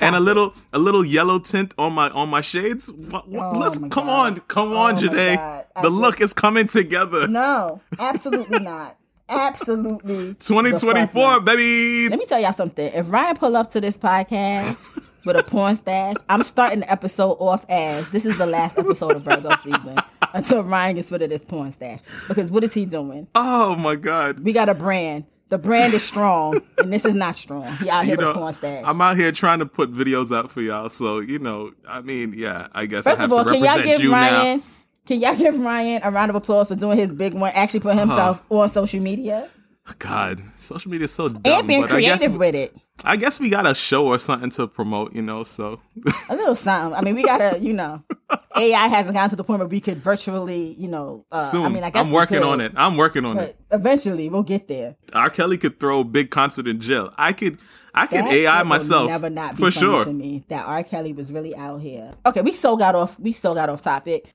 [0.00, 2.90] And a little, a little yellow tint on my on my shades.
[2.92, 4.08] What, what- Oh let's come God.
[4.08, 5.36] on, come Oh on, my Jade.
[5.38, 5.66] God.
[5.76, 7.26] I The look is coming together.
[7.28, 8.96] No, absolutely not.
[9.28, 10.34] Absolutely.
[10.34, 12.08] 2024, baby.
[12.08, 12.92] Let me tell y'all something.
[12.92, 14.78] If Ryan pull up to this podcast
[15.24, 16.16] with a porn stash.
[16.28, 19.96] I'm starting the episode off as this is the last episode of Virgo season
[20.34, 22.00] until Ryan gets rid of this porn stash.
[22.28, 23.26] Because what is he doing?
[23.34, 24.40] Oh my god.
[24.40, 25.24] We got a brand.
[25.50, 27.76] The brand is strong, and this is not strong.
[27.76, 28.82] He out here You with know, porn stash.
[28.86, 30.88] I'm out here trying to put videos out for y'all.
[30.88, 33.62] So, you know, I mean, yeah, I guess First I have of all, to can
[33.62, 34.58] y'all give Ryan?
[34.58, 34.64] now.
[35.06, 37.52] Can y'all give Ryan a round of applause for doing his big one?
[37.54, 39.50] Actually, put himself on social media
[39.98, 41.42] God, social media is so dumb.
[41.44, 42.74] and being but I guess, creative with it.
[43.04, 45.80] I guess we got a show or something to promote, you know, so
[46.28, 46.96] A little something.
[46.98, 48.02] I mean, we gotta, you know,
[48.56, 51.26] AI hasn't gotten to the point where we could virtually, you know.
[51.30, 51.64] Uh, soon.
[51.64, 52.72] I mean, I guess I'm working could, on it.
[52.76, 53.56] I'm working on it.
[53.70, 54.96] Eventually, we'll get there.
[55.12, 55.30] R.
[55.30, 57.12] Kelly could throw a big concert in jail.
[57.16, 57.58] I could
[57.94, 59.08] I could That AI myself.
[59.08, 60.04] Never not be for funny sure.
[60.04, 60.82] to me that R.
[60.82, 62.10] Kelly was really out here.
[62.26, 63.18] Okay, we so got off.
[63.20, 64.32] We so got off topic.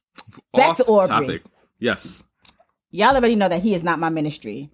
[0.54, 1.08] Back Off to Aubrey.
[1.08, 1.44] topic.
[1.80, 2.24] Yes.
[2.92, 4.70] Y'all already know that he is not my ministry.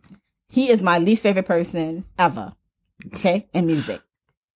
[0.49, 2.53] He is my least favorite person ever.
[3.07, 4.01] Okay, in music.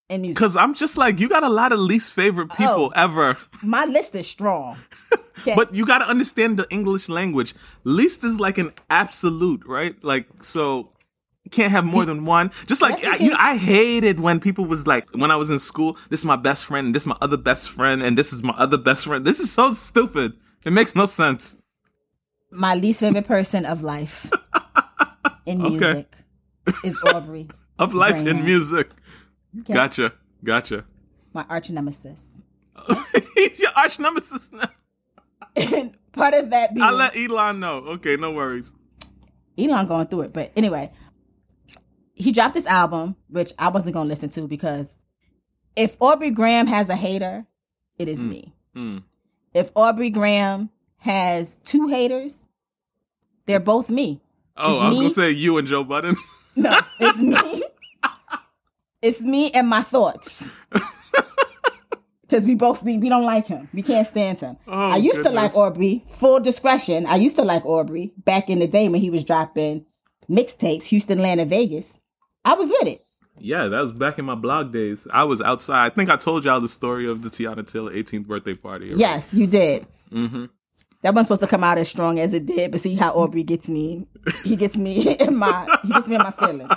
[0.10, 2.56] In music, Cause I'm just like, you got a lot of least favorite oh.
[2.56, 3.02] people Oh.
[3.04, 3.38] ever.
[3.62, 4.78] my list is strong.
[5.40, 5.56] Okay.
[5.56, 7.56] But you gotta understand the English language.
[7.86, 9.96] Least is like an absolute, right?
[10.04, 10.92] Like so
[11.50, 12.52] can't have more than one.
[12.66, 13.36] Just like Yes, you I, you.
[13.40, 16.66] I hated when people was like, when I was in school, this is my best
[16.66, 19.24] friend, and this is my other best friend, and this is my other best friend.
[19.24, 20.34] This is so stupid.
[20.66, 21.56] It makes no sense.
[22.52, 24.30] my least favorite person of life
[25.46, 25.70] in Okay.
[25.78, 26.16] music
[26.84, 27.48] is Aubrey.
[27.80, 28.90] Of life Brain in music.
[29.66, 30.14] Gotcha.
[30.44, 30.86] Gotcha.
[31.34, 32.20] My arch nemesis.
[33.36, 34.70] He's your arch nemesis now.
[35.56, 37.78] And part of that being I'll let Elon know.
[37.96, 38.76] Okay, no worries.
[39.58, 40.34] Elon going through it.
[40.34, 40.92] But anyway,
[42.14, 44.98] he dropped this album, which I wasn't gonna listen to because
[45.76, 47.46] if Aubrey Graham has a hater,
[47.98, 48.54] it is me.
[48.76, 49.04] Mm.
[49.54, 52.44] If Aubrey Graham has two haters,
[53.46, 54.22] they're both me.
[54.58, 55.04] Oh, It's I was me.
[55.04, 56.16] gonna say you and Joe Budden.
[56.56, 57.64] No, it's me.
[59.02, 60.46] It's me and my thoughts.
[62.30, 63.68] Because we both we, we don't like him.
[63.74, 64.56] We can't stand him.
[64.68, 65.56] Oh, I used to like goodness.
[65.56, 66.04] Aubrey.
[66.08, 67.08] Full discretion.
[67.08, 69.86] I used to like Aubrey back in the day when he was dropping
[70.30, 72.00] mixtapes, Houston, Atlanta, Vegas.
[72.46, 73.04] I was with it.
[73.40, 75.08] Yeah, that was back in my blog days.
[75.12, 75.86] I was outside.
[75.88, 78.90] I think I told y'all the story of the Teyana Taylor 18th birthday party.
[78.90, 78.98] right?
[78.98, 79.88] Yes, you did.
[80.12, 80.46] Mm-hmm.
[81.02, 83.44] That wasn't supposed to come out as strong as it did, but see how Aubrey
[83.44, 84.06] gets me.
[84.44, 86.70] He gets me in my he gets me in my feelings.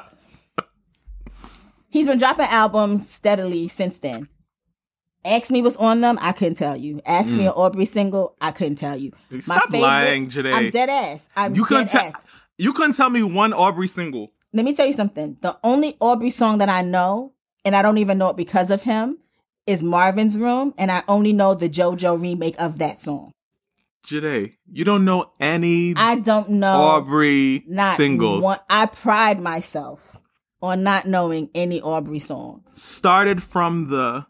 [1.92, 4.28] He's been dropping albums steadily since then.
[5.26, 7.02] Ask me what's on them, I couldn't tell you.
[7.04, 9.12] Ask me an Aubrey single, I couldn't tell you.
[9.30, 9.42] Mm.
[9.42, 10.54] Stop lying, Janae.
[10.54, 11.28] I'm dead ass.
[11.36, 12.06] I'm You couldn't dead tell.
[12.14, 12.24] ass.
[12.56, 14.32] You couldn't tell me one Aubrey single.
[14.54, 15.36] Let me tell you something.
[15.42, 18.84] The only Aubrey song that I know, and I don't even know it because of
[18.84, 19.18] him,
[19.66, 23.32] is Marvin's Room, and I only know the JoJo remake of that song.
[24.06, 28.42] Janae, you don't know any I don't know Aubrey not singles.
[28.42, 30.21] One, I pride myself
[30.62, 32.62] on not knowing any Aubrey songs.
[32.80, 34.26] Started from the.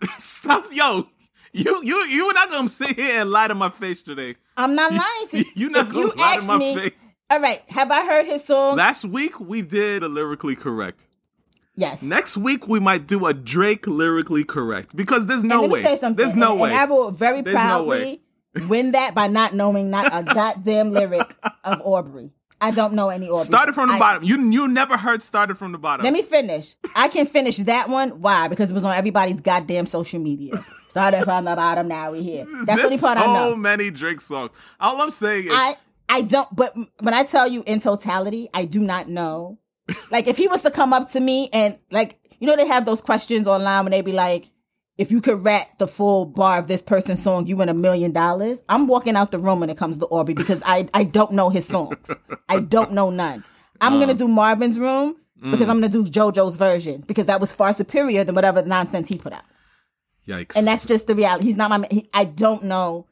[0.18, 1.06] Stop, yo.
[1.52, 4.36] You you you were not gonna sit here and lie to my face today.
[4.56, 5.44] I'm not lying to you.
[5.56, 7.08] You're not If gonna you lie to my me, face.
[7.28, 8.76] all right, have I heard his song?
[8.76, 11.08] Last week we did a lyrically correct.
[11.74, 12.02] yes.
[12.02, 15.80] Next week we might do a Drake lyrically correct because there's no way.
[15.80, 16.16] me tell something.
[16.24, 16.70] There's no and, way.
[16.70, 18.22] And I will very There's no proudly
[18.68, 21.34] win that by not knowing not a goddamn lyric
[21.64, 22.30] of Aubrey.
[22.60, 23.44] I don't know any Aubrey.
[23.44, 24.22] Started from the I- bottom.
[24.24, 26.04] You you never heard started from the bottom.
[26.04, 26.76] Let me finish.
[26.94, 28.20] I can finish that one.
[28.20, 28.48] Why?
[28.48, 30.54] Because it was on everybody's goddamn social media.
[30.90, 31.88] Started from the bottom.
[31.88, 32.46] Now we here.
[32.64, 33.50] That's the only part so I know.
[33.52, 34.50] So many Drake songs.
[34.80, 35.74] All I'm saying is I
[36.08, 36.48] I don't.
[36.54, 39.58] But when I tell you in totality, I do not know.
[40.10, 42.84] Like if he was to come up to me and like you know they have
[42.84, 44.50] those questions online when they be like,
[45.00, 48.12] if you could rap the full bar of this person's song, you win a million
[48.12, 48.62] dollars.
[48.68, 51.48] I'm walking out the room when it comes to Aubrey because I I don't know
[51.48, 51.96] his songs.
[52.50, 53.42] I don't know none.
[53.80, 54.16] I'm gonna uh.
[54.16, 55.70] do Marvin's Room because mm.
[55.70, 59.32] I'm gonna do JoJo's version because that was far superior than whatever nonsense he put
[59.32, 59.44] out.
[60.28, 60.54] yikes.
[60.54, 61.46] And that's just the reality.
[61.46, 61.88] He's not my.
[61.90, 63.06] He, I don't know.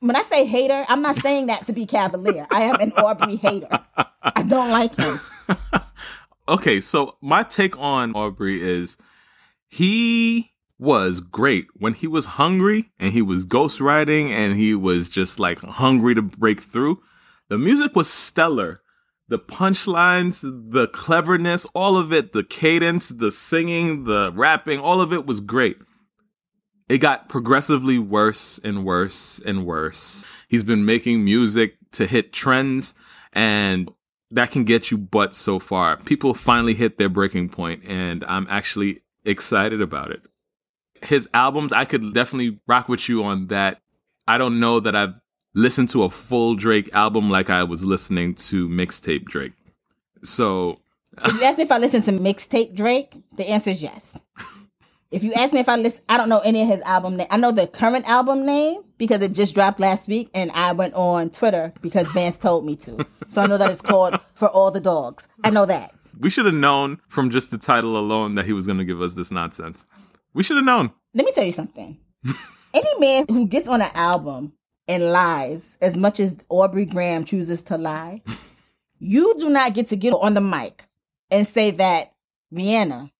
[0.00, 2.46] When I say hater, I'm not saying that to be cavalier.
[2.50, 3.68] I am an Aubrey hater.
[4.22, 5.18] I don't like him.
[6.48, 8.98] okay, so my take on Aubrey is
[9.68, 15.38] he was great when he was hungry and he was ghostwriting and he was just
[15.38, 17.00] like hungry to break through.
[17.48, 18.82] The music was stellar.
[19.28, 25.12] The punchlines, the cleverness, all of it, the cadence, the singing, the rapping, all of
[25.12, 25.78] it was great.
[26.88, 30.24] It got progressively worse and worse and worse.
[30.48, 32.94] He's been making music to hit trends
[33.32, 33.90] and
[34.30, 35.96] that can get you but so far.
[35.96, 40.22] People finally hit their breaking point, and I'm actually excited about it.
[41.02, 43.80] His albums, I could definitely rock with you on that.
[44.26, 45.14] I don't know that I've
[45.54, 49.52] listened to a full Drake album like I was listening to mixtape Drake.
[50.22, 50.78] So
[51.24, 54.20] If you ask me if I listen to mixtape Drake, the answer is yes.
[55.10, 57.28] If you ask me if I listen, I don't know any of his album name.
[57.30, 60.94] I know the current album name because it just dropped last week, and I went
[60.94, 63.06] on Twitter because Vance told me to.
[63.28, 65.94] So I know that it's called "For All the Dogs." I know that.
[66.18, 69.00] We should have known from just the title alone that he was going to give
[69.00, 69.86] us this nonsense.
[70.36, 70.92] We should have known.
[71.14, 71.98] Let me tell you something.
[72.74, 74.52] Any man who gets on an album
[74.86, 78.20] and lies as much as Aubrey Graham chooses to lie,
[78.98, 80.84] you do not get to get on the mic
[81.30, 82.12] and say that
[82.54, 83.10] Rihanna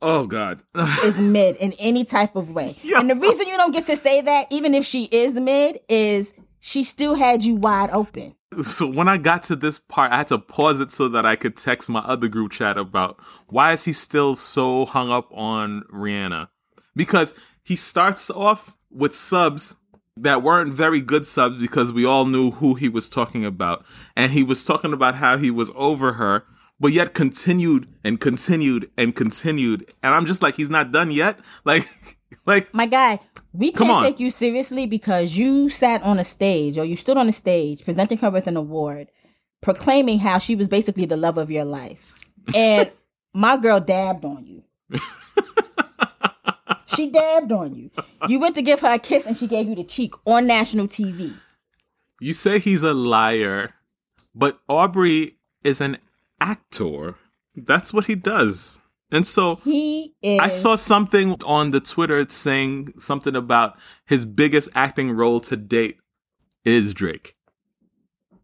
[0.00, 0.62] Oh God.
[1.02, 2.76] is mid in any type of way.
[2.84, 3.00] Yo.
[3.00, 6.34] And the reason you don't get to say that, even if she is mid, is
[6.60, 8.36] she still had you wide open.
[8.62, 11.36] So when I got to this part, I had to pause it so that I
[11.36, 13.18] could text my other group chat about
[13.48, 16.48] why is he still so hung up on Rihanna?
[16.96, 19.76] Because he starts off with subs
[20.16, 23.84] that weren't very good subs because we all knew who he was talking about.
[24.16, 26.44] And he was talking about how he was over her,
[26.80, 29.92] but yet continued and continued and continued.
[30.02, 31.38] And I'm just like, he's not done yet.
[31.64, 31.86] Like,
[32.46, 33.20] like, My guy,
[33.52, 34.02] we can't on.
[34.02, 37.84] take you seriously because you sat on a stage or you stood on a stage
[37.84, 39.08] presenting her with an award,
[39.60, 42.28] proclaiming how she was basically the love of your life.
[42.54, 42.90] And
[43.34, 44.62] my girl dabbed on you.
[46.86, 47.90] she dabbed on you.
[48.28, 50.88] You went to give her a kiss and she gave you the cheek on national
[50.88, 51.34] TV.
[52.20, 53.74] You say he's a liar,
[54.34, 55.98] but Aubrey is an
[56.40, 57.14] actor.
[57.54, 58.80] That's what he does.
[59.10, 60.38] And so He is.
[60.40, 65.96] I saw something on the Twitter saying something about his biggest acting role to date
[66.64, 67.34] is Drake.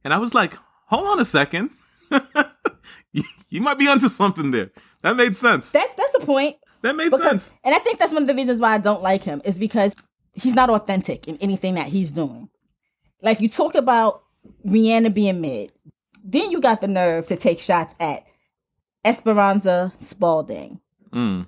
[0.04, 0.56] And I was like,
[0.86, 1.70] hold on a second.
[3.12, 4.70] you, might be onto something there.
[5.02, 5.72] That made sense.
[5.72, 6.56] That's that's the point.
[6.82, 7.54] That made Because, sense.
[7.64, 9.94] and I think that's one of the reasons why I don't like him is because
[10.34, 12.48] he's not authentic in anything that he's doing.
[13.22, 14.22] Like you talk about
[14.66, 15.72] Rihanna being mid,
[16.22, 18.26] then you got the nerve to take shots at
[19.04, 20.80] Esperanza Spalding,
[21.12, 21.46] Mm.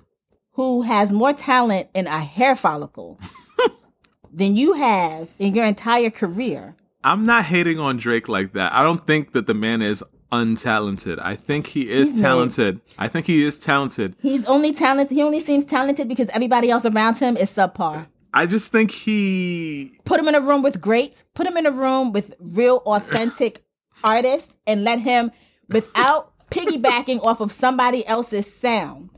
[0.53, 3.19] who has more talent in a hair follicle
[4.31, 6.75] than you have in your entire career.
[7.03, 8.73] I'm not hating on Drake like that.
[8.73, 11.19] I don't think that the man is untalented.
[11.21, 12.81] I think he is He's talented.
[12.97, 14.15] I think he is talented.
[14.21, 15.15] He's only talented.
[15.15, 18.07] He only seems talented because everybody else around him is subpar.
[18.33, 21.71] I just think he put him in a room with greats, put him in a
[21.71, 23.63] room with real authentic
[24.03, 25.31] artists and let him
[25.69, 29.09] without piggybacking off of somebody else's sound.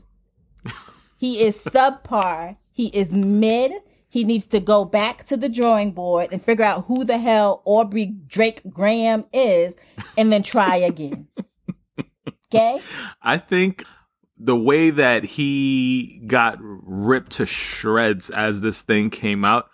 [1.16, 2.56] He is subpar.
[2.72, 3.72] He is mid.
[4.08, 7.62] He needs to go back to the drawing board and figure out who the hell
[7.64, 9.76] Aubrey Drake Graham is
[10.16, 11.28] and then try again.
[12.52, 12.80] Okay?
[13.22, 13.84] I think
[14.36, 19.68] the way that he got ripped to shreds as this thing came out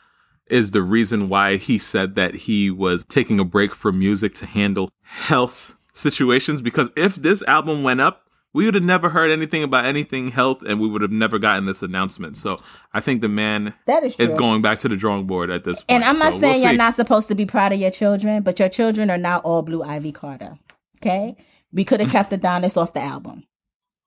[0.50, 4.46] is the reason why he said that he was taking a break from music to
[4.46, 6.62] handle health situations.
[6.62, 8.22] Because if this album went up,
[8.52, 11.66] we would have never heard anything about anything health and we would have never gotten
[11.66, 12.36] this announcement.
[12.38, 12.56] So
[12.94, 14.24] I think the man That is true.
[14.24, 15.90] is going back to the drawing board at this point.
[15.90, 16.76] And I'm not So saying we'll you're see.
[16.78, 19.82] not supposed to be proud of your children, but your children are not all Blue
[19.82, 20.58] Ivy Carter.
[21.02, 21.36] Okay?
[21.72, 23.44] We could have kept Adonis off the album.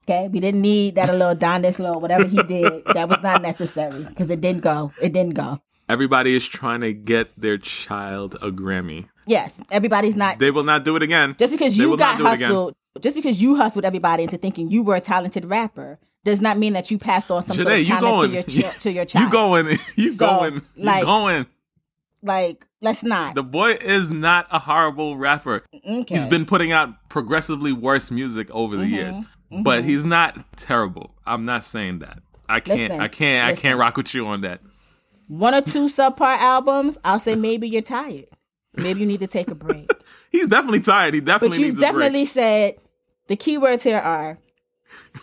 [0.07, 0.29] Okay?
[0.29, 2.85] We didn't need that little Adonis little whatever he did.
[2.95, 4.93] That was not necessary because it didn't go.
[4.99, 5.61] It didn't go.
[5.87, 9.09] Everybody is trying to get their child a Grammy.
[9.29, 11.35] Yes, everybody's not They will not do it again.
[11.39, 12.73] just because you got hustled.
[12.99, 16.73] Just because you hustled everybody into thinking you were a talented rapper does not mean
[16.73, 18.43] that you passed on some sort of talent going?
[18.43, 19.25] to your chi- to your child.
[19.25, 19.77] You going?
[19.95, 20.53] You So, going?
[20.75, 21.45] You like- going?
[22.21, 23.35] like let's not.
[23.35, 25.63] The boy is not a horrible rapper.
[25.73, 26.15] okay.
[26.15, 29.19] He's been putting out progressively worse music over the years,
[29.51, 29.63] Mm-hmm.
[29.63, 31.15] but he's not terrible.
[31.25, 32.19] I'm not saying that.
[32.47, 32.79] I can't.
[32.79, 33.51] Listen, I can't.
[33.51, 34.61] I can't rock with you on that.
[35.27, 36.97] one or two subpar albums.
[37.03, 38.25] I'll say maybe you're tired.
[38.83, 39.89] Maybe you need to take a break.
[40.31, 41.13] He's definitely tired.
[41.13, 41.91] He definitely But you've needs a break.
[41.93, 42.75] definitely said
[43.27, 44.37] the key words here are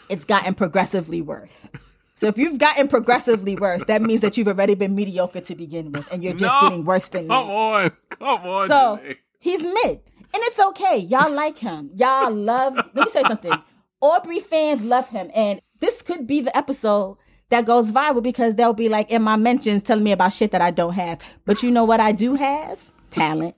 [0.08, 1.70] it's gotten progressively worse.
[2.14, 5.92] So if you've gotten progressively worse, that means that you've already been mediocre to begin
[5.92, 6.68] with, and you're just No.
[6.68, 7.28] getting worse than me.
[7.28, 7.52] Come that.
[7.52, 8.68] on, come on.
[8.68, 9.16] So Janae.
[9.38, 10.96] he's mid, and it's okay.
[10.98, 11.90] Y'all like him.
[11.94, 12.74] Y'all love.
[12.76, 13.52] Let me say something.
[14.00, 17.18] Aubrey fans love him, and this could be the episode
[17.50, 20.62] that goes viral because they'll be like in my mentions telling me about shit that
[20.62, 21.20] I don't have.
[21.44, 22.78] But you know what I do have?
[23.16, 23.54] Talent.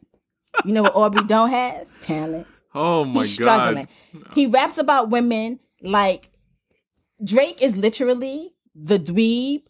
[0.65, 1.87] You know what Aubrey don't have?
[2.01, 2.47] Talent.
[2.75, 3.45] oh my He's god.
[3.45, 3.89] struggling.
[4.35, 6.31] He raps about women like
[7.23, 9.63] Drake is literally the dweeb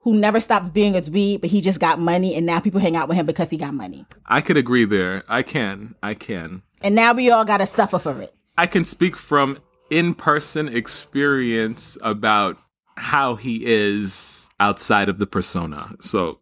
[0.00, 2.96] who never stopped being a dweeb, but he just got money, and now people hang
[2.96, 4.04] out with him because he got money.
[4.26, 5.22] I could agree there.
[5.28, 5.94] I can.
[6.02, 6.62] I can.
[6.82, 8.34] And now we all got to suffer for it.
[8.58, 9.58] I can speak from
[9.90, 12.58] in-person experience about
[12.96, 15.94] how he is outside of the persona.
[16.00, 16.40] So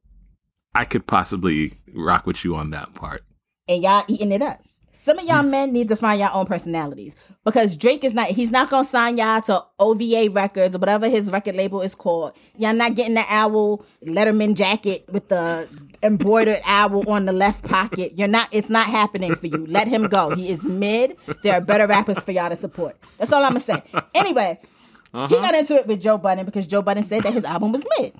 [0.74, 3.24] I could possibly rock with you on that part.
[3.68, 4.60] And y'all eating it up.
[4.92, 8.50] Some of y'all men need to find your own personalities because Drake is not, he's
[8.50, 12.34] not going to sign y'all to OVA Records or whatever his record label is called.
[12.58, 15.66] Y'all not getting the owl Letterman jacket with the
[16.02, 18.12] embroidered owl on the left pocket.
[18.18, 19.64] You're not, it's not happening for you.
[19.66, 20.34] Let him go.
[20.34, 21.16] He is mid.
[21.42, 22.98] There are better rappers for y'all to support.
[23.16, 23.82] That's all I'm going to say.
[24.14, 24.60] Anyway,
[25.14, 25.28] uh-huh.
[25.28, 27.86] he got into it with Joe Budden because Joe Budden said that his album was
[27.98, 28.12] mid.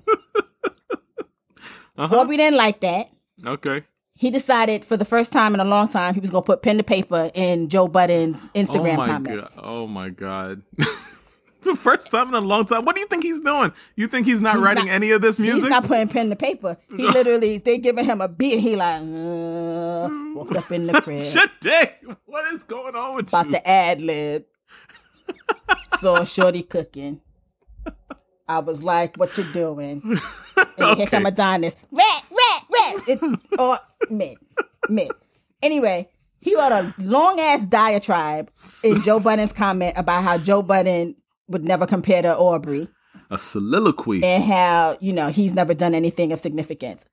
[1.97, 2.19] Uh-huh.
[2.19, 3.09] Aubrey didn't like that.
[3.45, 3.83] Okay
[4.21, 6.61] he decided for the first time in a long time he was going to put
[6.61, 9.55] pen to paper in Joe Budden's Instagram oh comments.
[9.55, 9.63] God.
[9.63, 10.61] Oh my god.
[11.63, 12.85] the first time in a long time.
[12.85, 13.71] What do you think he's doing?
[13.95, 15.63] You think he's not he's writing not, any of this music?
[15.63, 16.77] He's not putting pen to paper.
[16.95, 18.59] He literally they giving him a beat.
[18.59, 21.31] he like uh, walked up in the crib.
[21.31, 21.95] Shit, day.
[22.25, 23.53] What is going on with About you?
[23.53, 24.45] the ad lib.
[25.99, 27.21] so Shorty cooking.
[28.51, 30.19] I was like, "What you doing?"
[30.77, 30.95] And okay.
[31.01, 31.75] here come Adonis.
[31.91, 33.03] Rat, rat, rat.
[33.07, 33.77] It's oh,
[34.09, 34.37] mid,
[34.89, 35.11] mid.
[35.61, 38.51] Anyway, he wrote a long ass diatribe
[38.83, 41.15] in Joe Budden's comment about how Joe Budden
[41.47, 42.89] would never compare to Aubrey.
[43.29, 44.23] A soliloquy.
[44.23, 47.05] And how, you know, he's never done anything of significance.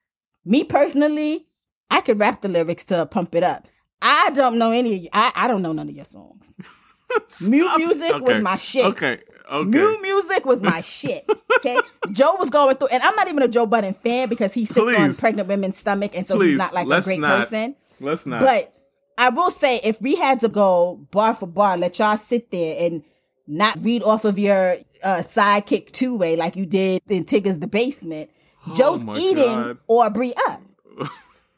[0.44, 1.46] Me personally,
[1.90, 3.68] I could rap the lyrics to pump it up.
[4.00, 6.52] I don't know any I, I don't know none of your songs.
[7.46, 8.32] Mute music okay.
[8.32, 8.84] was my shit.
[8.86, 9.20] Okay.
[9.50, 9.70] Okay.
[9.70, 11.28] New music was my shit.
[11.56, 11.78] Okay.
[12.12, 14.78] Joe was going through, and I'm not even a Joe Budden fan because he sits
[14.78, 14.98] Please.
[14.98, 17.76] on pregnant women's stomach, and so Please, he's not like a great not, person.
[18.00, 18.40] Let's not.
[18.40, 18.74] But
[19.16, 22.86] I will say, if we had to go bar for bar, let y'all sit there
[22.86, 23.02] and
[23.46, 27.66] not read off of your uh, sidekick two way like you did in Tigger's the
[27.66, 28.30] basement.
[28.66, 29.78] Oh Joe's eating God.
[29.88, 30.60] Aubrey up.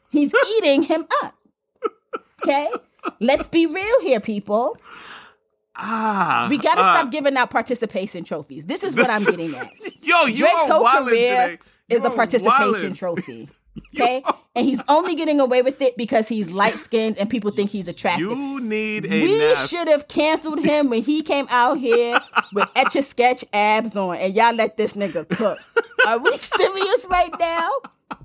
[0.09, 1.35] He's eating him up.
[2.43, 2.69] Okay?
[3.19, 4.77] Let's be real here, people.
[5.75, 8.65] Ah, we gotta stop giving out participation trophies.
[8.65, 9.69] This is what I'm getting at.
[10.03, 11.59] Yo, you Drake's whole career
[11.89, 13.49] is a participation trophy.
[13.95, 14.21] Okay,
[14.53, 17.87] and he's only getting away with it because he's light skinned and people think he's
[17.87, 18.29] attractive.
[18.29, 19.21] You need a.
[19.23, 22.19] We should have canceled him when he came out here
[22.51, 25.57] with etch a sketch abs on, and y'all let this nigga cook.
[26.05, 27.71] Are we serious right now?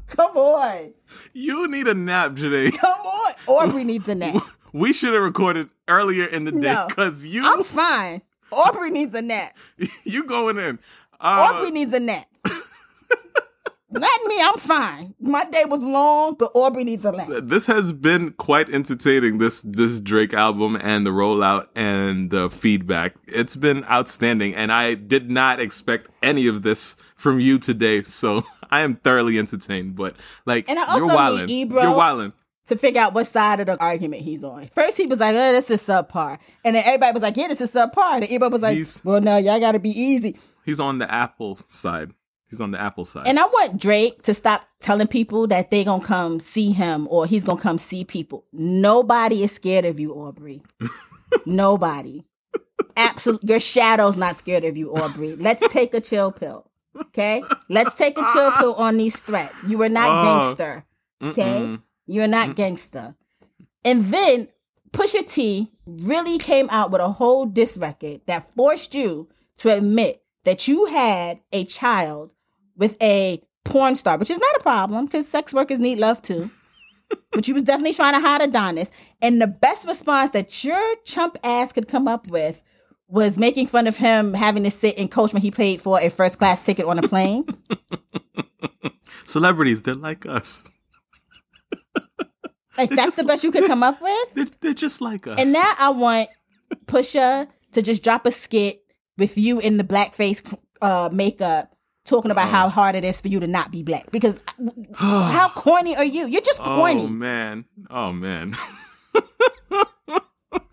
[0.09, 0.93] Come on.
[1.33, 2.77] You need a nap, Janae.
[2.77, 3.35] Come on.
[3.47, 4.43] Aubrey needs a nap.
[4.77, 7.51] We should have recorded earlier in the day because no, you.
[7.51, 8.20] I'm fine.
[8.53, 9.57] Aubrey needs a nap.
[10.05, 10.79] you going in?
[11.18, 12.27] Uh, Aubrey needs a nap.
[13.91, 15.14] Not me, I'm fine.
[15.18, 17.27] My day was long, but Aubrey needs a nap.
[17.45, 19.39] This has been quite entertaining.
[19.39, 23.14] This this Drake album and the rollout and the feedback.
[23.27, 28.03] It's been outstanding, and I did not expect any of this from you today.
[28.03, 29.97] So I am thoroughly entertained.
[29.97, 31.49] But like, and I also you're wilding.
[31.49, 32.35] Ebro, you're wilding
[32.67, 34.69] to figure out what side of the argument he's on.
[34.69, 37.61] First, he was like, "Oh, this is subpar," and then everybody was like, "Yeah, this
[37.61, 40.81] is subpar." And everybody was like, he's, "Well, no, y'all got to be easy." He's
[40.81, 42.12] on the Apple side.
[42.49, 43.27] He's on the Apple side.
[43.27, 47.27] And I want Drake to stop telling people that they gonna come see him or
[47.27, 48.45] he's gonna come see people.
[48.53, 50.62] Nobody is scared of you, Aubrey.
[51.47, 52.25] Nobody.
[52.97, 55.35] Absolutely, your shadow's not scared of you, Aubrey.
[55.37, 56.71] Let's take a chill pill.
[56.97, 59.55] Okay, let's take a chill pill on these threats.
[59.67, 60.85] You are not uh, gangster.
[61.23, 61.43] Okay.
[61.43, 61.83] Mm-mm.
[62.07, 62.55] You're not mm-hmm.
[62.55, 63.15] gangster.
[63.85, 64.49] And then
[64.93, 69.29] Pusha T really came out with a whole diss record that forced you
[69.59, 72.35] to admit that you had a child
[72.77, 76.51] with a porn star, which is not a problem because sex workers need love too.
[77.33, 78.91] but you was definitely trying to hide Adonis.
[79.21, 82.63] And the best response that your chump ass could come up with
[83.09, 86.09] was making fun of him having to sit and coach when he paid for a
[86.09, 87.47] first class ticket on a plane.
[89.25, 90.71] Celebrities, they're like us.
[92.77, 94.35] Like they're that's the best you could come up with.
[94.35, 95.39] They're, they're, just like us.
[95.41, 96.29] And now I want
[96.85, 98.83] Pusha to just drop a skit
[99.17, 100.43] with you in the blackface
[100.83, 101.75] uh, makeup,
[102.05, 104.11] talking about how hard it is for you to not be black.
[104.11, 104.41] Because
[104.95, 106.27] how corny are you?
[106.27, 107.05] You're just corny.
[107.05, 107.65] Oh man.
[107.89, 108.55] Oh man.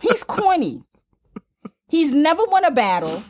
[0.01, 0.83] He's corny.
[1.87, 3.23] He's never won a battle.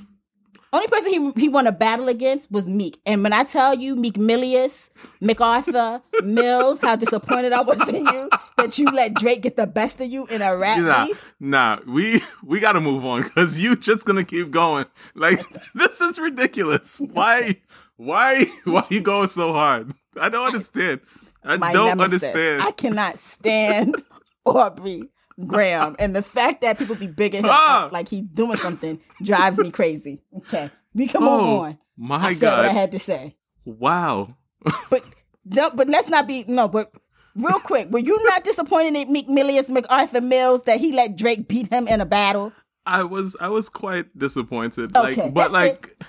[0.74, 2.99] Only person he he won a battle against was Meek.
[3.05, 4.89] And when I tell you Meek Millius,
[5.21, 10.01] MacArthur, Mills, how disappointed I was in you that you let Drake get the best
[10.01, 11.36] of you in a rap nah, beef.
[11.39, 14.86] Nah, we we gotta move on because you just gonna keep going.
[15.13, 15.41] Like
[15.76, 16.99] this is ridiculous.
[16.99, 17.61] Why
[17.97, 19.93] why why you going so hard?
[20.19, 21.01] I don't understand.
[21.43, 22.24] I My don't nemesis.
[22.24, 22.61] understand.
[22.63, 24.01] I cannot stand
[24.45, 25.09] Aubrey
[25.45, 25.95] Graham.
[25.99, 29.71] And the fact that people be big at him like he's doing something drives me
[29.71, 30.23] crazy.
[30.38, 30.69] Okay.
[30.93, 31.77] We come oh, on.
[31.97, 32.57] My I said God.
[32.57, 33.36] what I had to say.
[33.65, 34.36] Wow.
[34.89, 35.03] but
[35.45, 36.91] no, but let's not be no, but
[37.36, 41.47] real quick, were you not disappointed in Meek Millius MacArthur Mills that he let Drake
[41.47, 42.53] beat him in a battle?
[42.86, 44.95] I was I was quite disappointed.
[44.95, 46.03] Okay, like but like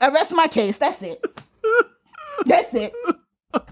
[0.00, 0.78] I rest my case.
[0.78, 1.24] That's it.
[2.46, 2.92] That's it.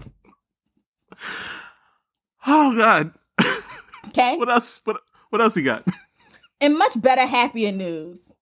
[2.47, 3.11] Oh God.
[4.09, 4.37] Okay.
[4.37, 4.81] What else?
[4.83, 4.97] What
[5.29, 5.87] What else you got?
[6.61, 8.33] In much better, happier news,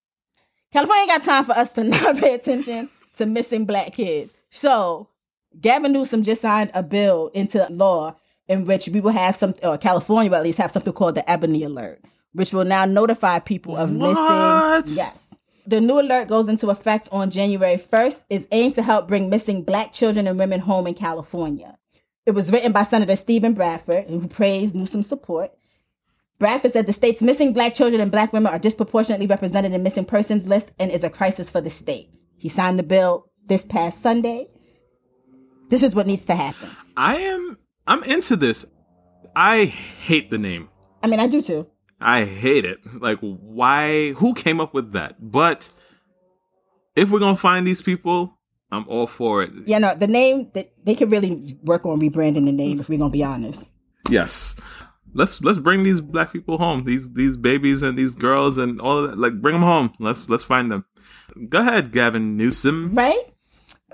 [0.74, 4.34] California ain't got time for us to not pay attention to missing black kids.
[4.50, 5.10] So,
[5.60, 8.16] Gavin Newsom just signed a bill into law
[8.48, 11.30] in which we will have some, or California will at least have something called the
[11.30, 12.02] Ebony Alert,
[12.34, 14.86] which will now notify people of What?
[14.86, 14.98] missing.
[14.98, 15.36] Yes.
[15.66, 18.24] The new alert goes into effect on January 1st.
[18.30, 21.78] It's aimed to help bring missing black children and women home in California.
[22.26, 25.52] It was written by Senator Steven Bradford, who praised Newsom's support.
[26.40, 30.06] Bradford said the state's missing black children and black women are disproportionately represented in missing
[30.06, 32.14] persons list and is a crisis for the state.
[32.38, 34.48] He signed the bill this past Sunday.
[35.70, 36.70] This is what needs to happen.
[36.96, 37.58] I am.
[37.88, 38.66] I'm into this.
[39.36, 40.70] I hate the name.
[41.04, 41.68] I mean, I do too.
[42.00, 42.80] I hate it.
[43.02, 44.12] Like, why?
[44.14, 45.16] Who came up with that?
[45.20, 45.72] But
[46.96, 48.38] if we're gonna find these people,
[48.72, 49.52] I'm all for it.
[49.66, 53.00] Yeah, no, the name that they could really work on rebranding the name if we're
[53.00, 53.68] gonna be honest.
[54.10, 54.56] Yes.
[55.14, 56.84] Let's let's bring these black people home.
[56.84, 59.18] These these babies and these girls and all of that.
[59.18, 59.94] Like, bring them home.
[60.00, 60.86] Let's let's find them.
[61.50, 62.94] Go ahead, Gavin Newsom.
[62.94, 63.20] Right?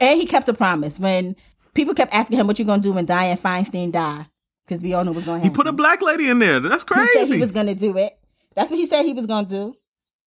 [0.01, 1.35] And he kept a promise when
[1.73, 4.27] people kept asking him what you gonna do when Dianne Feinstein die.
[4.65, 5.51] Because we all know what's gonna happen.
[5.51, 6.59] He put a black lady in there.
[6.59, 7.35] That's He said crazy.
[7.35, 8.17] he was gonna do it.
[8.55, 9.75] That's what he said he was gonna do.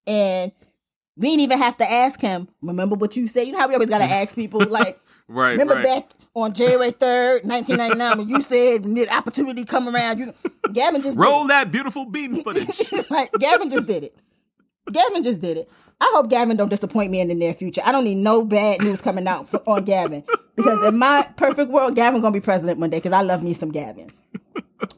[0.07, 0.51] And
[1.17, 3.47] we didn't even have to ask him, remember what you said?
[3.47, 5.51] You know how we always gotta ask people, like, right.
[5.51, 5.83] remember right.
[5.83, 10.33] back on January 3rd, 1999, when you said when the opportunity come around, you
[10.73, 12.91] Gavin just Roll that beautiful beating footage.
[13.09, 14.15] like Gavin just did it.
[14.91, 15.69] Gavin just did it.
[16.01, 17.81] I hope Gavin don't disappoint me in the near future.
[17.85, 20.23] I don't need no bad news coming out for, on Gavin
[20.55, 23.53] because in my perfect world, Gavin gonna be president one day because I love me
[23.53, 24.11] some Gavin.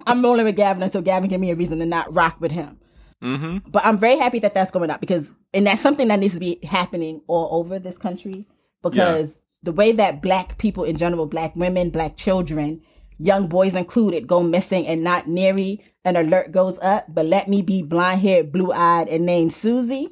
[0.07, 2.79] I'm rolling with Gavin until Gavin give me a reason to not rock with him.
[3.21, 6.33] hmm But I'm very happy that that's going up because, and that's something that needs
[6.33, 8.47] to be happening all over this country
[8.81, 12.81] because the way that black people in general, black women, black children,
[13.17, 17.05] young boys included, go missing and not neary, an alert goes up.
[17.09, 20.09] But let me be blonde haired, blue eyed, and named Susie,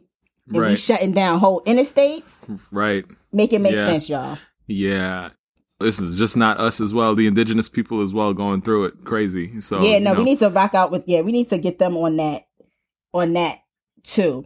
[0.54, 2.40] and be shutting down whole interstates.
[2.72, 3.06] Right.
[3.32, 3.88] Make it make Yeah.
[3.88, 4.38] sense, y'all.
[4.68, 5.30] Yeah.
[5.80, 7.16] This is just not us as well.
[7.16, 9.04] The indigenous people as well going through it.
[9.04, 9.60] Crazy.
[9.60, 10.20] So yeah, you no, know.
[10.20, 11.04] we need to rock out with.
[11.06, 12.44] Yeah, we need to get them on that,
[13.14, 13.58] on that
[14.04, 14.46] too.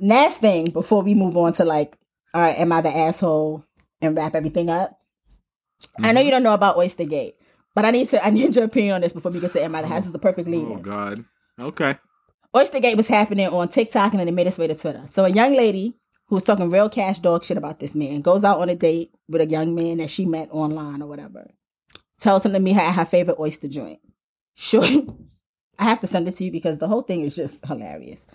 [0.00, 1.96] Last thing before we move on to like,
[2.34, 3.64] all right, am I the asshole
[4.00, 4.98] and wrap everything up?
[6.02, 6.24] I know Mhm.
[6.24, 7.34] you don't know about Oystergate,
[7.74, 8.24] but I need to.
[8.24, 9.88] I need your opinion on this before we get to I the.
[9.88, 10.66] This is the perfect lead.
[10.66, 11.24] Oh God.
[11.58, 11.96] Okay.
[12.54, 15.02] Oystergate was happening on TikTok and then it made its way to Twitter.
[15.08, 15.94] So a young lady
[16.28, 19.12] who was talking real cash dog shit about this man goes out on a date
[19.28, 21.50] with a young man that she met online or whatever.
[22.18, 23.98] Tells him to meet her at her favorite oyster joint.
[24.54, 25.06] Shorty,
[25.78, 28.26] I have to send it to you because the whole thing is just hilarious.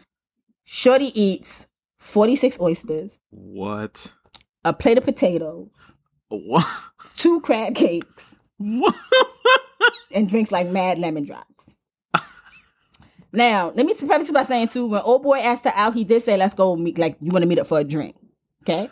[0.64, 1.66] Shorty eats
[1.98, 4.14] 46 oysters, What?
[4.64, 5.70] A plate of potatoes,
[6.30, 6.66] What?
[7.16, 8.96] two crab cakes, what?
[10.12, 11.48] and drinks like mad lemon drops.
[13.34, 16.24] now, let me preface by saying too, when old boy asked her out, he did
[16.24, 16.98] say, "Let's go meet.
[16.98, 18.16] Like, you want to meet up for a drink?"
[18.64, 18.90] Okay.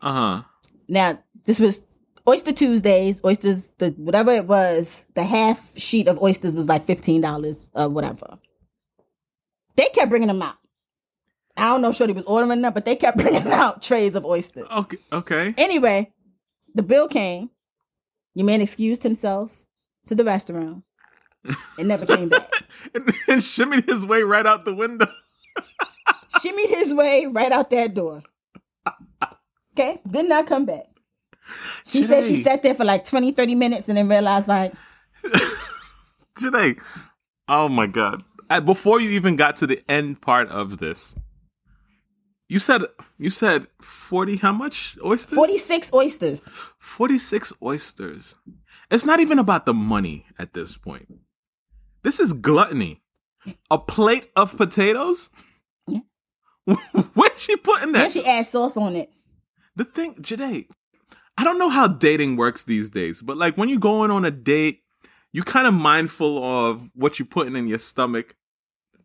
[0.00, 0.42] Uh huh.
[0.88, 1.82] Now, this was
[2.28, 3.20] Oyster Tuesdays.
[3.24, 7.88] Oysters, the whatever it was, the half sheet of oysters was like fifteen dollars or
[7.88, 8.38] whatever.
[9.76, 10.56] They kept bringing them out.
[11.56, 14.24] I don't know if Shorty was ordering them, but they kept bringing out trays of
[14.24, 14.66] oysters.
[14.70, 14.98] Okay.
[15.12, 15.54] Okay.
[15.56, 16.12] Anyway,
[16.74, 17.50] the bill came.
[18.34, 19.66] Your man excused himself
[20.06, 20.82] to the restroom
[21.78, 22.50] It never came back.
[22.94, 25.06] and, and shimmied his way right out the window.
[26.40, 28.22] Shimmied his way right out that door.
[29.72, 30.84] Okay, did not come back.
[31.86, 34.74] She said she sat there for like 20, 30 minutes and then realized, like,
[36.38, 36.78] Janae.
[37.48, 38.22] Oh my God.
[38.64, 41.14] Before you even got to the end part of this,
[42.48, 42.82] you said
[43.18, 44.36] you said forty.
[44.36, 45.34] How much oysters?
[45.34, 46.44] 46 oysters.
[46.78, 48.34] 46 oysters.
[48.90, 51.08] It's not even about the money at this point.
[52.02, 53.02] This is gluttony.
[53.70, 55.30] A plate of potatoes?
[55.88, 56.00] Yeah.
[57.14, 58.12] Where's she putting Then that?
[58.12, 59.10] she add sauce on it.
[59.76, 60.66] the thing, Jade,
[61.38, 64.30] I don't know how dating works these days, but like when you're going on a
[64.32, 64.82] date,
[65.32, 68.34] you're kind of mindful of what you're putting in your stomach,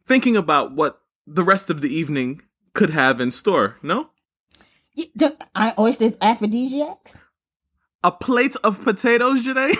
[0.08, 2.42] thinking about what the rest of the evening
[2.74, 4.10] could have in store, no?
[5.56, 7.18] Aren't oysters aphrodisiacs?
[8.04, 9.76] A plate of potatoes, Jade?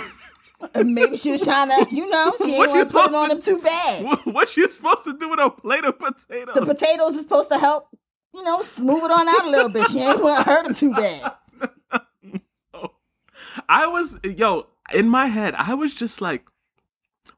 [0.76, 3.16] Uh, Maybe she was trying to, you know, she What ain't want to put them
[3.16, 4.20] on them too bad.
[4.26, 6.54] What's she supposed to do with a plate of potatoes?
[6.54, 7.88] The potatoes were supposed to help,
[8.34, 9.88] you know, smooth it on out a little bit.
[9.90, 11.32] She ain't want to hurt them too bad.
[13.68, 16.48] I was, yo, in my head, I was just like,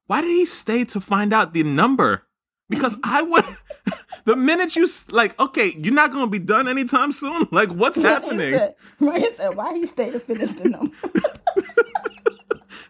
[0.08, 2.24] why did he stay to find out the number?
[2.70, 3.46] Because I would,
[4.26, 7.48] the minute you, like, okay, you're not to be done anytime soon.
[7.52, 8.40] Like, what's happening?
[8.40, 10.96] Ryan said, Ryan said, why he stay to finish the number?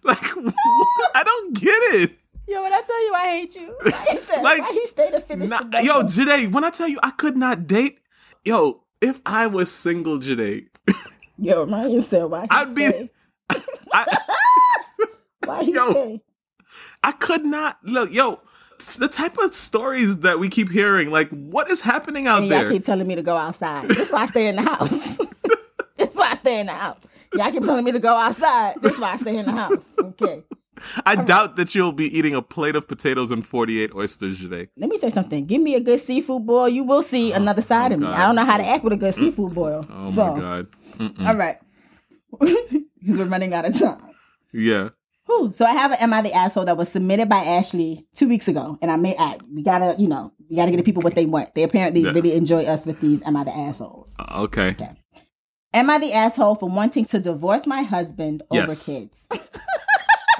[0.05, 0.19] Like,
[1.15, 2.17] I don't get it.
[2.45, 5.21] Yo, when I tell you I hate you, why, said, Like, why he stayed to
[5.21, 5.81] finish Nah, the number?
[5.81, 7.99] yo, Jade, when I tell you I could not date,
[8.43, 10.69] yo, if I was single, Jade,
[11.37, 13.09] yo, Ryan said why he I'd be- stay?
[13.93, 14.17] I,
[15.45, 15.91] Why he Yo.
[15.91, 16.21] stay?
[17.01, 18.39] I could not look, yo.
[18.97, 22.59] The type of stories that we keep hearing, like what is happening out And y'all
[22.59, 22.71] there?
[22.71, 23.87] keep telling me to go outside.
[23.87, 25.17] That's why I stay in the house.
[25.97, 26.99] That's why I stay in the house.
[27.33, 28.75] Y'all keep telling me to go outside.
[28.81, 29.91] That's why I stay in the house.
[29.99, 30.43] Okay.
[31.05, 34.67] I doubt that you'll be eating a plate of potatoes and 48 oysters today.
[34.77, 35.45] Let me say something.
[35.45, 36.67] Give me a good seafood boil.
[36.67, 38.07] You will see another side oh of me.
[38.07, 38.19] God.
[38.19, 39.19] I don't know how to act with a good mm.
[39.19, 39.85] seafood boil.
[39.89, 40.67] Oh so, my god.
[40.97, 41.27] Mm-mm.
[41.27, 41.57] all right.
[43.03, 44.01] Because we're running out of time.
[44.53, 44.89] Yeah.
[45.25, 45.51] Whew.
[45.55, 48.47] So I have an Am I the Asshole that was submitted by Ashley two weeks
[48.47, 48.77] ago.
[48.81, 49.15] And I may
[49.51, 51.55] we gotta, you know, we gotta get the people what they want.
[51.55, 52.11] They apparently Yeah.
[52.11, 54.13] really enjoy us with these Am I the Assholes.
[54.19, 54.75] Uh, Okay.
[55.75, 59.27] Am I the asshole for wanting to divorce my husband over kids?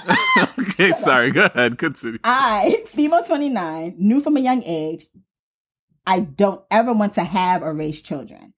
[0.59, 1.31] okay, sorry.
[1.31, 1.77] Go ahead.
[1.77, 2.19] Continue.
[2.23, 5.05] I, female 29, knew from a young age
[6.05, 8.53] I don't ever want to have or raise children.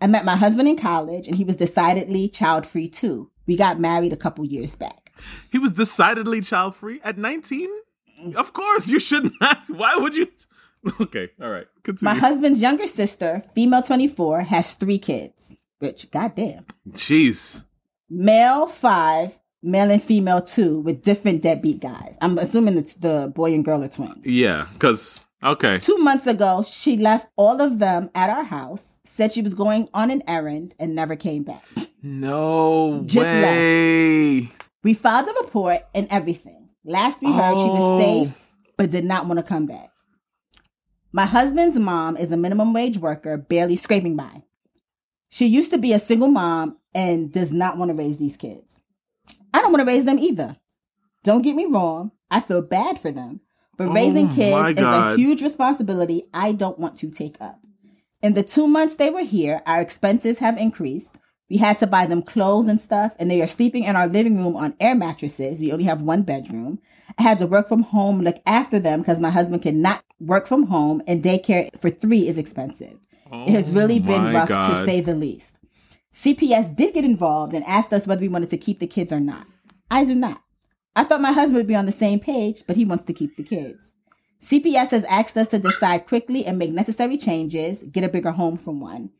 [0.00, 3.30] I met my husband in college and he was decidedly child free too.
[3.46, 5.05] We got married a couple years back.
[5.50, 7.68] He was decidedly child free at 19?
[8.34, 9.58] Of course, you should not.
[9.68, 10.28] Why would you?
[11.00, 11.66] Okay, all right.
[11.82, 12.14] Continue.
[12.14, 16.64] My husband's younger sister, female 24, has three kids, which, goddamn.
[16.90, 17.64] Jeez.
[18.08, 22.16] Male five, male and female two, with different deadbeat guys.
[22.20, 24.24] I'm assuming the, the boy and girl are twins.
[24.24, 25.80] Yeah, because, okay.
[25.80, 29.88] Two months ago, she left all of them at our house, said she was going
[29.92, 31.64] on an errand, and never came back.
[32.00, 34.50] No Just way.
[34.86, 36.68] We filed a report and everything.
[36.84, 37.74] Last we heard, she Oh.
[37.74, 39.90] was safe, but did not want to come back.
[41.10, 44.44] My husband's mom is a minimum wage worker, barely scraping by.
[45.28, 48.80] She used to be a single mom and does not want to raise these kids.
[49.52, 50.56] I don't want to raise them either.
[51.24, 53.40] Don't get me wrong, I feel bad for them,
[53.76, 57.58] but Oh raising kids is a huge responsibility I don't want to take up.
[58.22, 61.18] In the two months they were here, our expenses have increased.
[61.48, 64.36] We had to buy them clothes and stuff, and they are sleeping in our living
[64.36, 65.60] room on air mattresses.
[65.60, 66.80] We only have one bedroom.
[67.18, 70.64] I had to work from home, look after them because my husband cannot work from
[70.64, 72.98] home, and daycare for three is expensive.
[73.32, 75.58] it has oh really been rough to say the least.
[76.12, 79.20] CPS did get involved and asked us whether we wanted to keep the kids or
[79.20, 79.46] not.
[79.90, 80.42] I do not.
[80.96, 83.36] I thought my husband would be on the same page, but he wants to keep
[83.36, 83.92] the kids.
[84.40, 88.56] CPS has asked us to decide quickly and make necessary changes, get a bigger home
[88.56, 89.10] from one.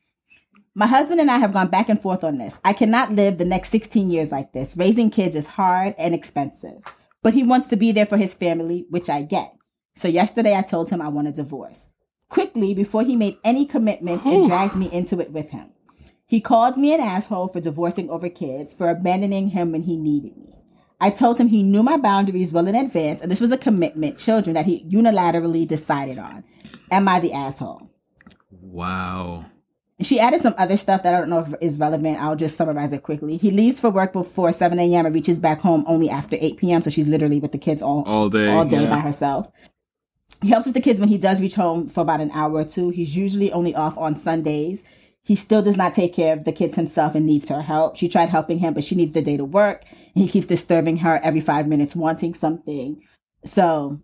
[0.79, 2.61] My husband and I have gone back and forth on this.
[2.63, 4.77] I cannot live the next 16 years like this.
[4.77, 6.83] Raising kids is hard and expensive,
[7.23, 9.55] but he wants to be there for his family, which I get.
[9.97, 11.89] So yesterday I told him I want a divorce.
[12.29, 14.49] Quickly, before he made any commitments and hmm.
[14.49, 15.71] dragged me into it with him.
[16.27, 20.37] He called me an asshole for divorcing over kids, for abandoning him when he needed
[20.37, 20.63] me.
[21.01, 24.19] I told him he knew my boundaries well in advance, and this was a commitment,
[24.19, 26.45] children, that he unilaterally decided on.
[26.91, 27.89] Am I the asshole?
[28.51, 29.47] Wow.
[30.03, 32.21] She added some other stuff that I don't know if is relevant.
[32.21, 33.39] I'll just summarize it quickly.
[33.39, 35.07] He leaves for work before 7 a.m.
[35.07, 36.83] and reaches back home only after 8 p.m.
[36.83, 38.49] So she's literally with the kids all, All day.
[38.53, 38.91] all day yeah.
[38.91, 39.51] by herself.
[40.43, 42.65] He helps with the kids when he does reach home for about an hour or
[42.67, 42.91] two.
[42.91, 44.85] He's usually only off on Sundays.
[45.23, 47.97] He still does not take care of the kids himself and needs her help.
[47.97, 49.85] She tried helping him, but she needs the day to work.
[50.15, 53.03] And he keeps disturbing her every five minutes, wanting something.
[53.47, 53.99] So,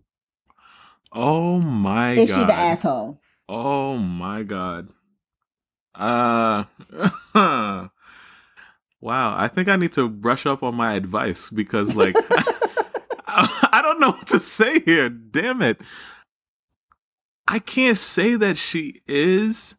[1.12, 2.22] Oh my is god.
[2.22, 3.20] Is she the asshole?
[3.46, 4.88] Oh my god.
[5.94, 6.64] Uh
[9.02, 12.14] Wow, I think I need to brush up on my advice because like
[13.26, 15.08] I, I don't know what to say here.
[15.08, 15.80] Damn it.
[17.48, 19.76] I can't say that she is,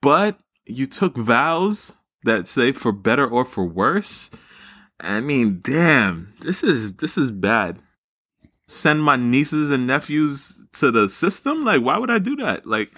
[0.00, 4.30] but you took vows that say for better or for worse.
[4.98, 7.80] I mean, damn, this is this is bad.
[8.68, 11.64] Send my nieces and nephews to the system?
[11.64, 12.66] Like, why would I do that?
[12.66, 12.92] Like,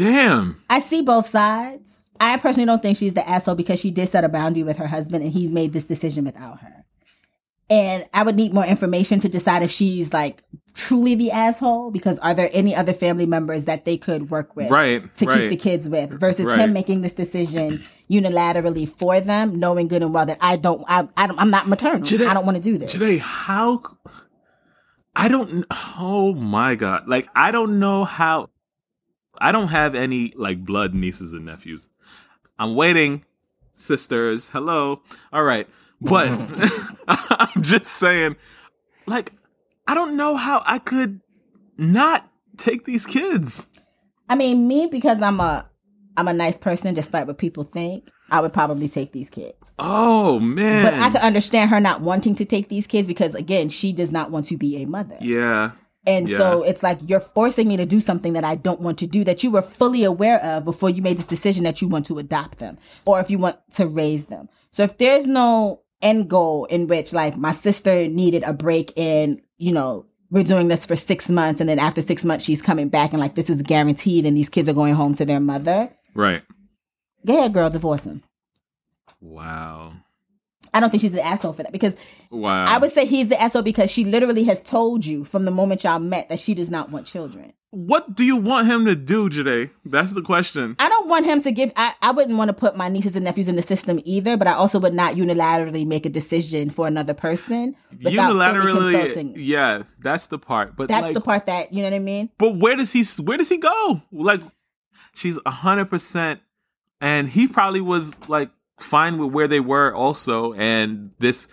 [0.00, 0.62] damn.
[0.70, 2.00] I see both sides.
[2.18, 4.86] I personally don't think she's the asshole because she did set a boundary with her
[4.86, 6.84] husband and he made this decision without her.
[7.70, 10.42] And I would need more information to decide if she's like
[10.74, 14.70] truly the asshole because are there any other family members that they could work with
[14.70, 15.14] Right.
[15.16, 15.40] to right.
[15.42, 16.58] keep the kids with versus Right.
[16.58, 21.08] him making this decision unilaterally for them, knowing good and well that I don't, I,
[21.16, 22.02] I don't I'm not maternal.
[22.04, 22.90] I don't want to do this.
[22.92, 23.82] Today, how?
[25.14, 25.64] I don't.
[25.98, 27.08] Oh my god!
[27.08, 28.48] Like I don't know how.
[29.40, 31.88] I don't have any like blood nieces and nephews.
[32.58, 33.24] I'm waiting,
[33.72, 34.48] sisters.
[34.48, 35.02] Hello.
[35.32, 35.66] All right,
[36.00, 36.28] but
[37.08, 38.36] I'm just saying,
[39.06, 39.32] like,
[39.86, 41.20] I don't know how I could
[41.78, 43.68] not take these kids.
[44.28, 45.68] I mean, me because I'm a
[46.16, 48.08] I'm a nice person, despite what people think.
[48.32, 49.72] I would probably take these kids.
[49.78, 50.84] Oh man.
[50.84, 54.12] But I can understand her not wanting to take these kids because again, she does
[54.12, 55.16] not want to be a mother.
[55.20, 55.72] yeah.
[56.06, 56.38] And Yeah.
[56.38, 59.22] so it's like you're forcing me to do something that I don't want to do
[59.24, 62.18] that you were fully aware of before you made this decision that you want to
[62.18, 64.48] adopt them or if you want to raise them.
[64.70, 69.42] So if there's no end goal in which like my sister needed a break and,
[69.58, 72.88] you know, we're doing this for six months and then after six months she's coming
[72.88, 75.90] back and like this is guaranteed and these kids are going home to their mother.
[76.14, 76.42] Right.
[77.26, 78.22] Go ahead, girl, divorce him.
[79.20, 79.92] Wow.
[80.74, 81.96] I don't think she's an asshole for that because
[82.30, 82.64] Wow.
[82.64, 85.84] I would say he's the asshole because she literally has told you from the moment
[85.84, 87.52] y'all met that she does not want children.
[87.72, 89.70] what do you want him to do, Jade?
[89.84, 90.74] That's the question.
[90.80, 91.72] I don't want him to give.
[91.76, 94.48] I, I wouldn't want to put my nieces and nephews in the system either, but
[94.48, 99.34] I also would not unilaterally make a decision for another person without Unilaterally, consulting.
[99.36, 100.74] yeah, that's the part.
[100.76, 102.30] But That's like, the part that you know what I mean.
[102.38, 103.04] But where does he?
[103.22, 104.02] Where does he go?
[104.10, 104.40] Like,
[105.14, 106.40] she's a hundred percent,
[107.00, 108.50] and he probably was like
[108.80, 111.48] fine with where they were also, and this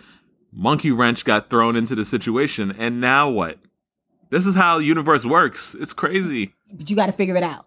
[0.52, 3.58] monkey wrench got thrown into the situation, and now what?
[4.30, 5.74] This is how the universe works.
[5.80, 6.54] It's crazy.
[6.72, 7.66] But you got to figure it out.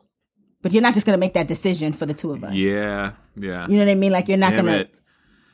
[0.61, 2.53] But you're not just gonna make that decision for the two of us.
[2.53, 3.65] Yeah, yeah.
[3.67, 4.11] You know what I mean?
[4.11, 4.71] Like you're not gonna.
[4.73, 4.93] it.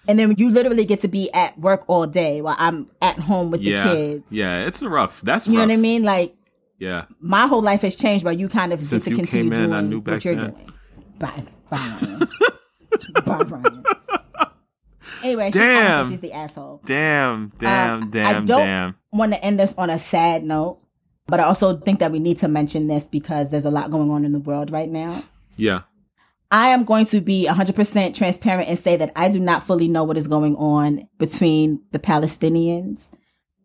[0.09, 3.49] And then you literally get to be at work all day while I'm at home
[3.51, 4.33] with Yeah, the kids.
[4.33, 4.65] yeah.
[4.65, 5.21] It's rough.
[5.21, 6.03] That's You know what I mean?
[6.03, 6.35] Like
[6.77, 7.05] Yeah.
[7.21, 9.53] my whole life has changed while you kind of Since get to you continue came
[9.63, 10.51] in, doing I knew back what you're then.
[10.51, 10.73] doing.
[11.19, 12.27] Bye, bye,
[13.25, 13.83] Bye, Ryan.
[15.23, 16.03] Anyway, she, Damn.
[16.05, 16.81] think she's the asshole.
[16.85, 17.51] Damn.
[17.59, 18.03] Damn.
[18.03, 18.25] Um, damn.
[18.25, 20.79] I don't want to end this on a sad note,
[21.27, 24.11] but I also think that we need to mention this because there's a lot going
[24.11, 25.23] on in the world right now.
[25.55, 25.81] Yeah.
[26.49, 30.03] I am going to be 100% transparent and say that I do not fully know
[30.03, 33.11] what is going on between the Palestinians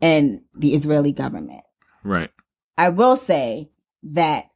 [0.01, 1.63] and the Israeli government.
[2.03, 2.31] Right.
[2.77, 3.71] I will say
[4.03, 4.47] that,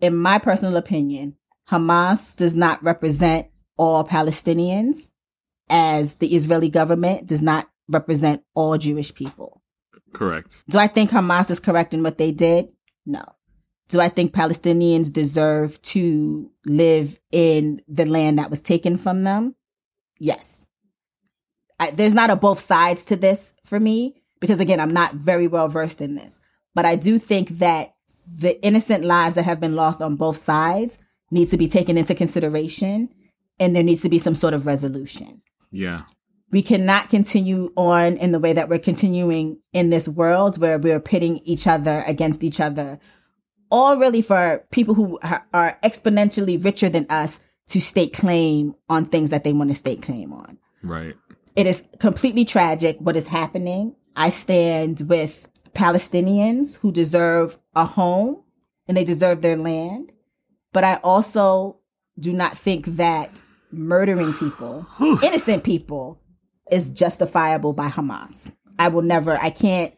[0.00, 1.36] in my personal opinion,
[1.70, 3.46] Hamas does not represent
[3.78, 5.08] all Palestinians,
[5.70, 9.62] as the Israeli government does not represent all Jewish people.
[10.12, 10.64] Correct.
[10.68, 12.72] Do I think Hamas is correct in what they did?
[13.06, 13.24] No.
[13.88, 19.54] Do I think Palestinians deserve to live in the land that was taken from them?
[20.18, 20.66] Yes.
[21.80, 25.46] I, there's not a both sides to this for me because, again, I'm not very
[25.46, 26.40] well versed in this.
[26.74, 27.94] But I do think that
[28.30, 30.98] the innocent lives that have been lost on both sides
[31.30, 33.08] need to be taken into consideration
[33.60, 35.40] and there needs to be some sort of resolution
[35.70, 36.02] Yeah.
[36.50, 41.00] we cannot continue on in the way that we're continuing in this world where we're
[41.00, 42.98] pitting each other against each other
[43.70, 49.04] all really for people who are, are exponentially richer than us to stake claim on
[49.04, 51.16] things that they want to stake claim on Right.
[51.56, 58.42] it is completely tragic what is happening i stand with palestinians who deserve a home
[58.86, 60.12] and they deserve their land
[60.72, 61.78] but i also
[62.18, 64.86] do not think that murdering people
[65.22, 66.20] innocent people
[66.70, 68.52] is justifiable by Hamas.
[68.78, 69.92] I will never I can't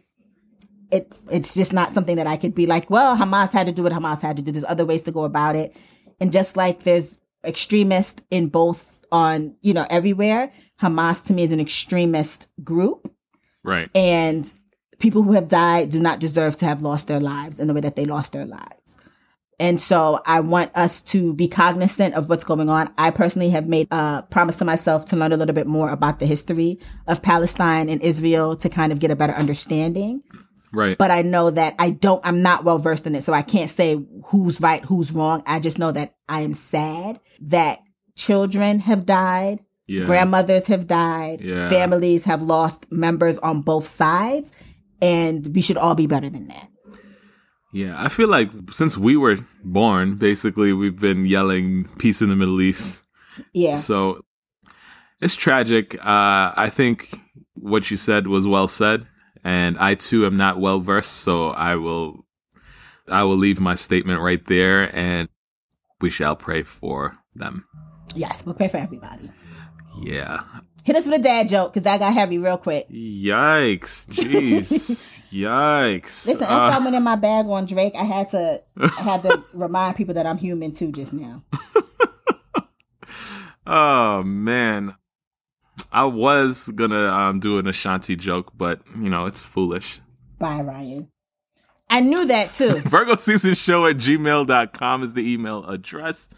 [0.90, 3.82] it it's just not something that I could be like, well, Hamas had to do
[3.84, 4.50] what Hamas had to do.
[4.52, 5.76] There's other ways to go about it.
[6.20, 11.52] And just like there's extremists in both on, you know, everywhere, Hamas to me is
[11.52, 13.12] an extremist group
[13.62, 13.90] Right.
[13.94, 14.52] and
[14.98, 17.80] people who have died do not deserve to have lost their lives in the way
[17.80, 18.98] that they lost their lives.
[19.60, 22.90] And so I want us to be cognizant of what's going on.
[22.96, 26.18] I personally have made a promise to myself to learn a little bit more about
[26.18, 30.22] the history of Palestine and Israel to kind of get a better understanding.
[30.72, 30.96] Right.
[30.96, 33.22] But I know that I don't, I'm not well versed in it.
[33.22, 35.42] So I can't say who's right, who's wrong.
[35.44, 37.80] I just know that I am sad that
[38.16, 40.04] children have died, yeah.
[40.04, 41.68] grandmothers have died, Yeah.
[41.68, 44.52] families have lost members on both sides.
[45.02, 46.68] And we should all be better than that.
[47.72, 52.36] Yeah, I feel like since we were born, basically, we've been yelling peace in the
[52.36, 53.04] Middle East.
[53.52, 53.76] Yeah.
[53.76, 54.22] So
[55.20, 55.94] it's tragic.
[55.94, 57.20] Uh, I think
[57.54, 59.06] what you said was well said,
[59.44, 62.26] and I too am not well versed, so I will,
[63.08, 65.28] I will leave my statement right there, and
[66.00, 67.66] we shall pray for them.
[68.14, 69.30] Yes, we'll pray for everybody.
[70.02, 70.42] Yeah.
[70.84, 72.88] Hit us with a dad joke because that got heavy real quick.
[72.88, 74.08] Yikes!
[74.08, 75.18] Jeez!
[75.32, 76.26] Yikes!
[76.26, 77.94] Listen, Uh, I'm coming in my bag on Drake.
[77.96, 80.92] I had to, I had to remind people that I'm human too.
[80.92, 81.42] Just now.
[83.66, 84.96] Oh man.
[85.92, 90.00] I was gonna um do an Ashanti joke, but you know, it's foolish.
[90.38, 91.08] Bye, Ryan.
[91.88, 92.80] I knew that too.
[92.80, 96.28] Virgo season show at gmail.com is the email address.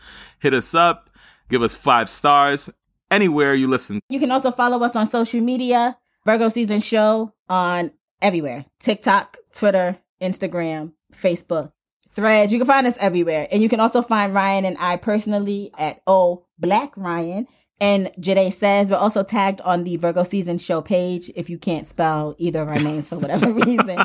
[0.40, 1.10] Hit us up,
[1.48, 2.68] give us five stars
[3.12, 4.00] anywhere you listen.
[4.08, 5.96] You can also follow us on social media,
[6.26, 11.72] Virgo Season Show on everywhere TikTok, Twitter, Instagram, Facebook,
[12.10, 12.52] Threads.
[12.52, 13.48] You can find us everywhere.
[13.50, 17.46] And you can also find Ryan and I personally at O Black Ryan.
[17.80, 21.88] And Jade says we're also tagged on the Virgo season show page if you can't
[21.88, 23.96] spell either of our names for whatever reason.
[23.96, 24.04] yeah,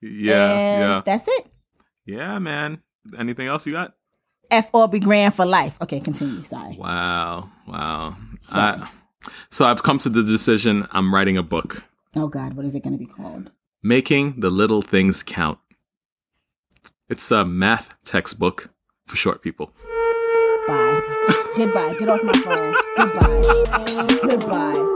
[0.00, 1.46] and yeah, that's it.
[2.06, 2.82] yeah, man.
[3.16, 3.94] Anything else you got?
[4.50, 5.76] F Aubrey Graham for life.
[5.82, 6.42] Okay, continue.
[6.42, 6.76] Sorry.
[6.78, 8.16] Wow, wow.
[8.50, 8.80] Sorry.
[8.82, 8.88] I,
[9.50, 10.86] so I've come to the decision.
[10.92, 11.84] I'm writing a book,
[12.16, 13.50] Oh God, what is it going to be called?
[13.82, 15.58] making the little things count.
[17.08, 18.66] It's a math textbook
[19.06, 19.72] for short people.
[20.66, 21.00] Bye.
[21.56, 21.96] Goodbye.
[21.98, 22.74] Get off my phone.
[22.98, 24.28] Goodbye.
[24.28, 24.86] Goodbye.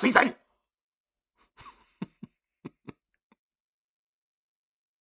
[0.00, 0.39] Virgo season.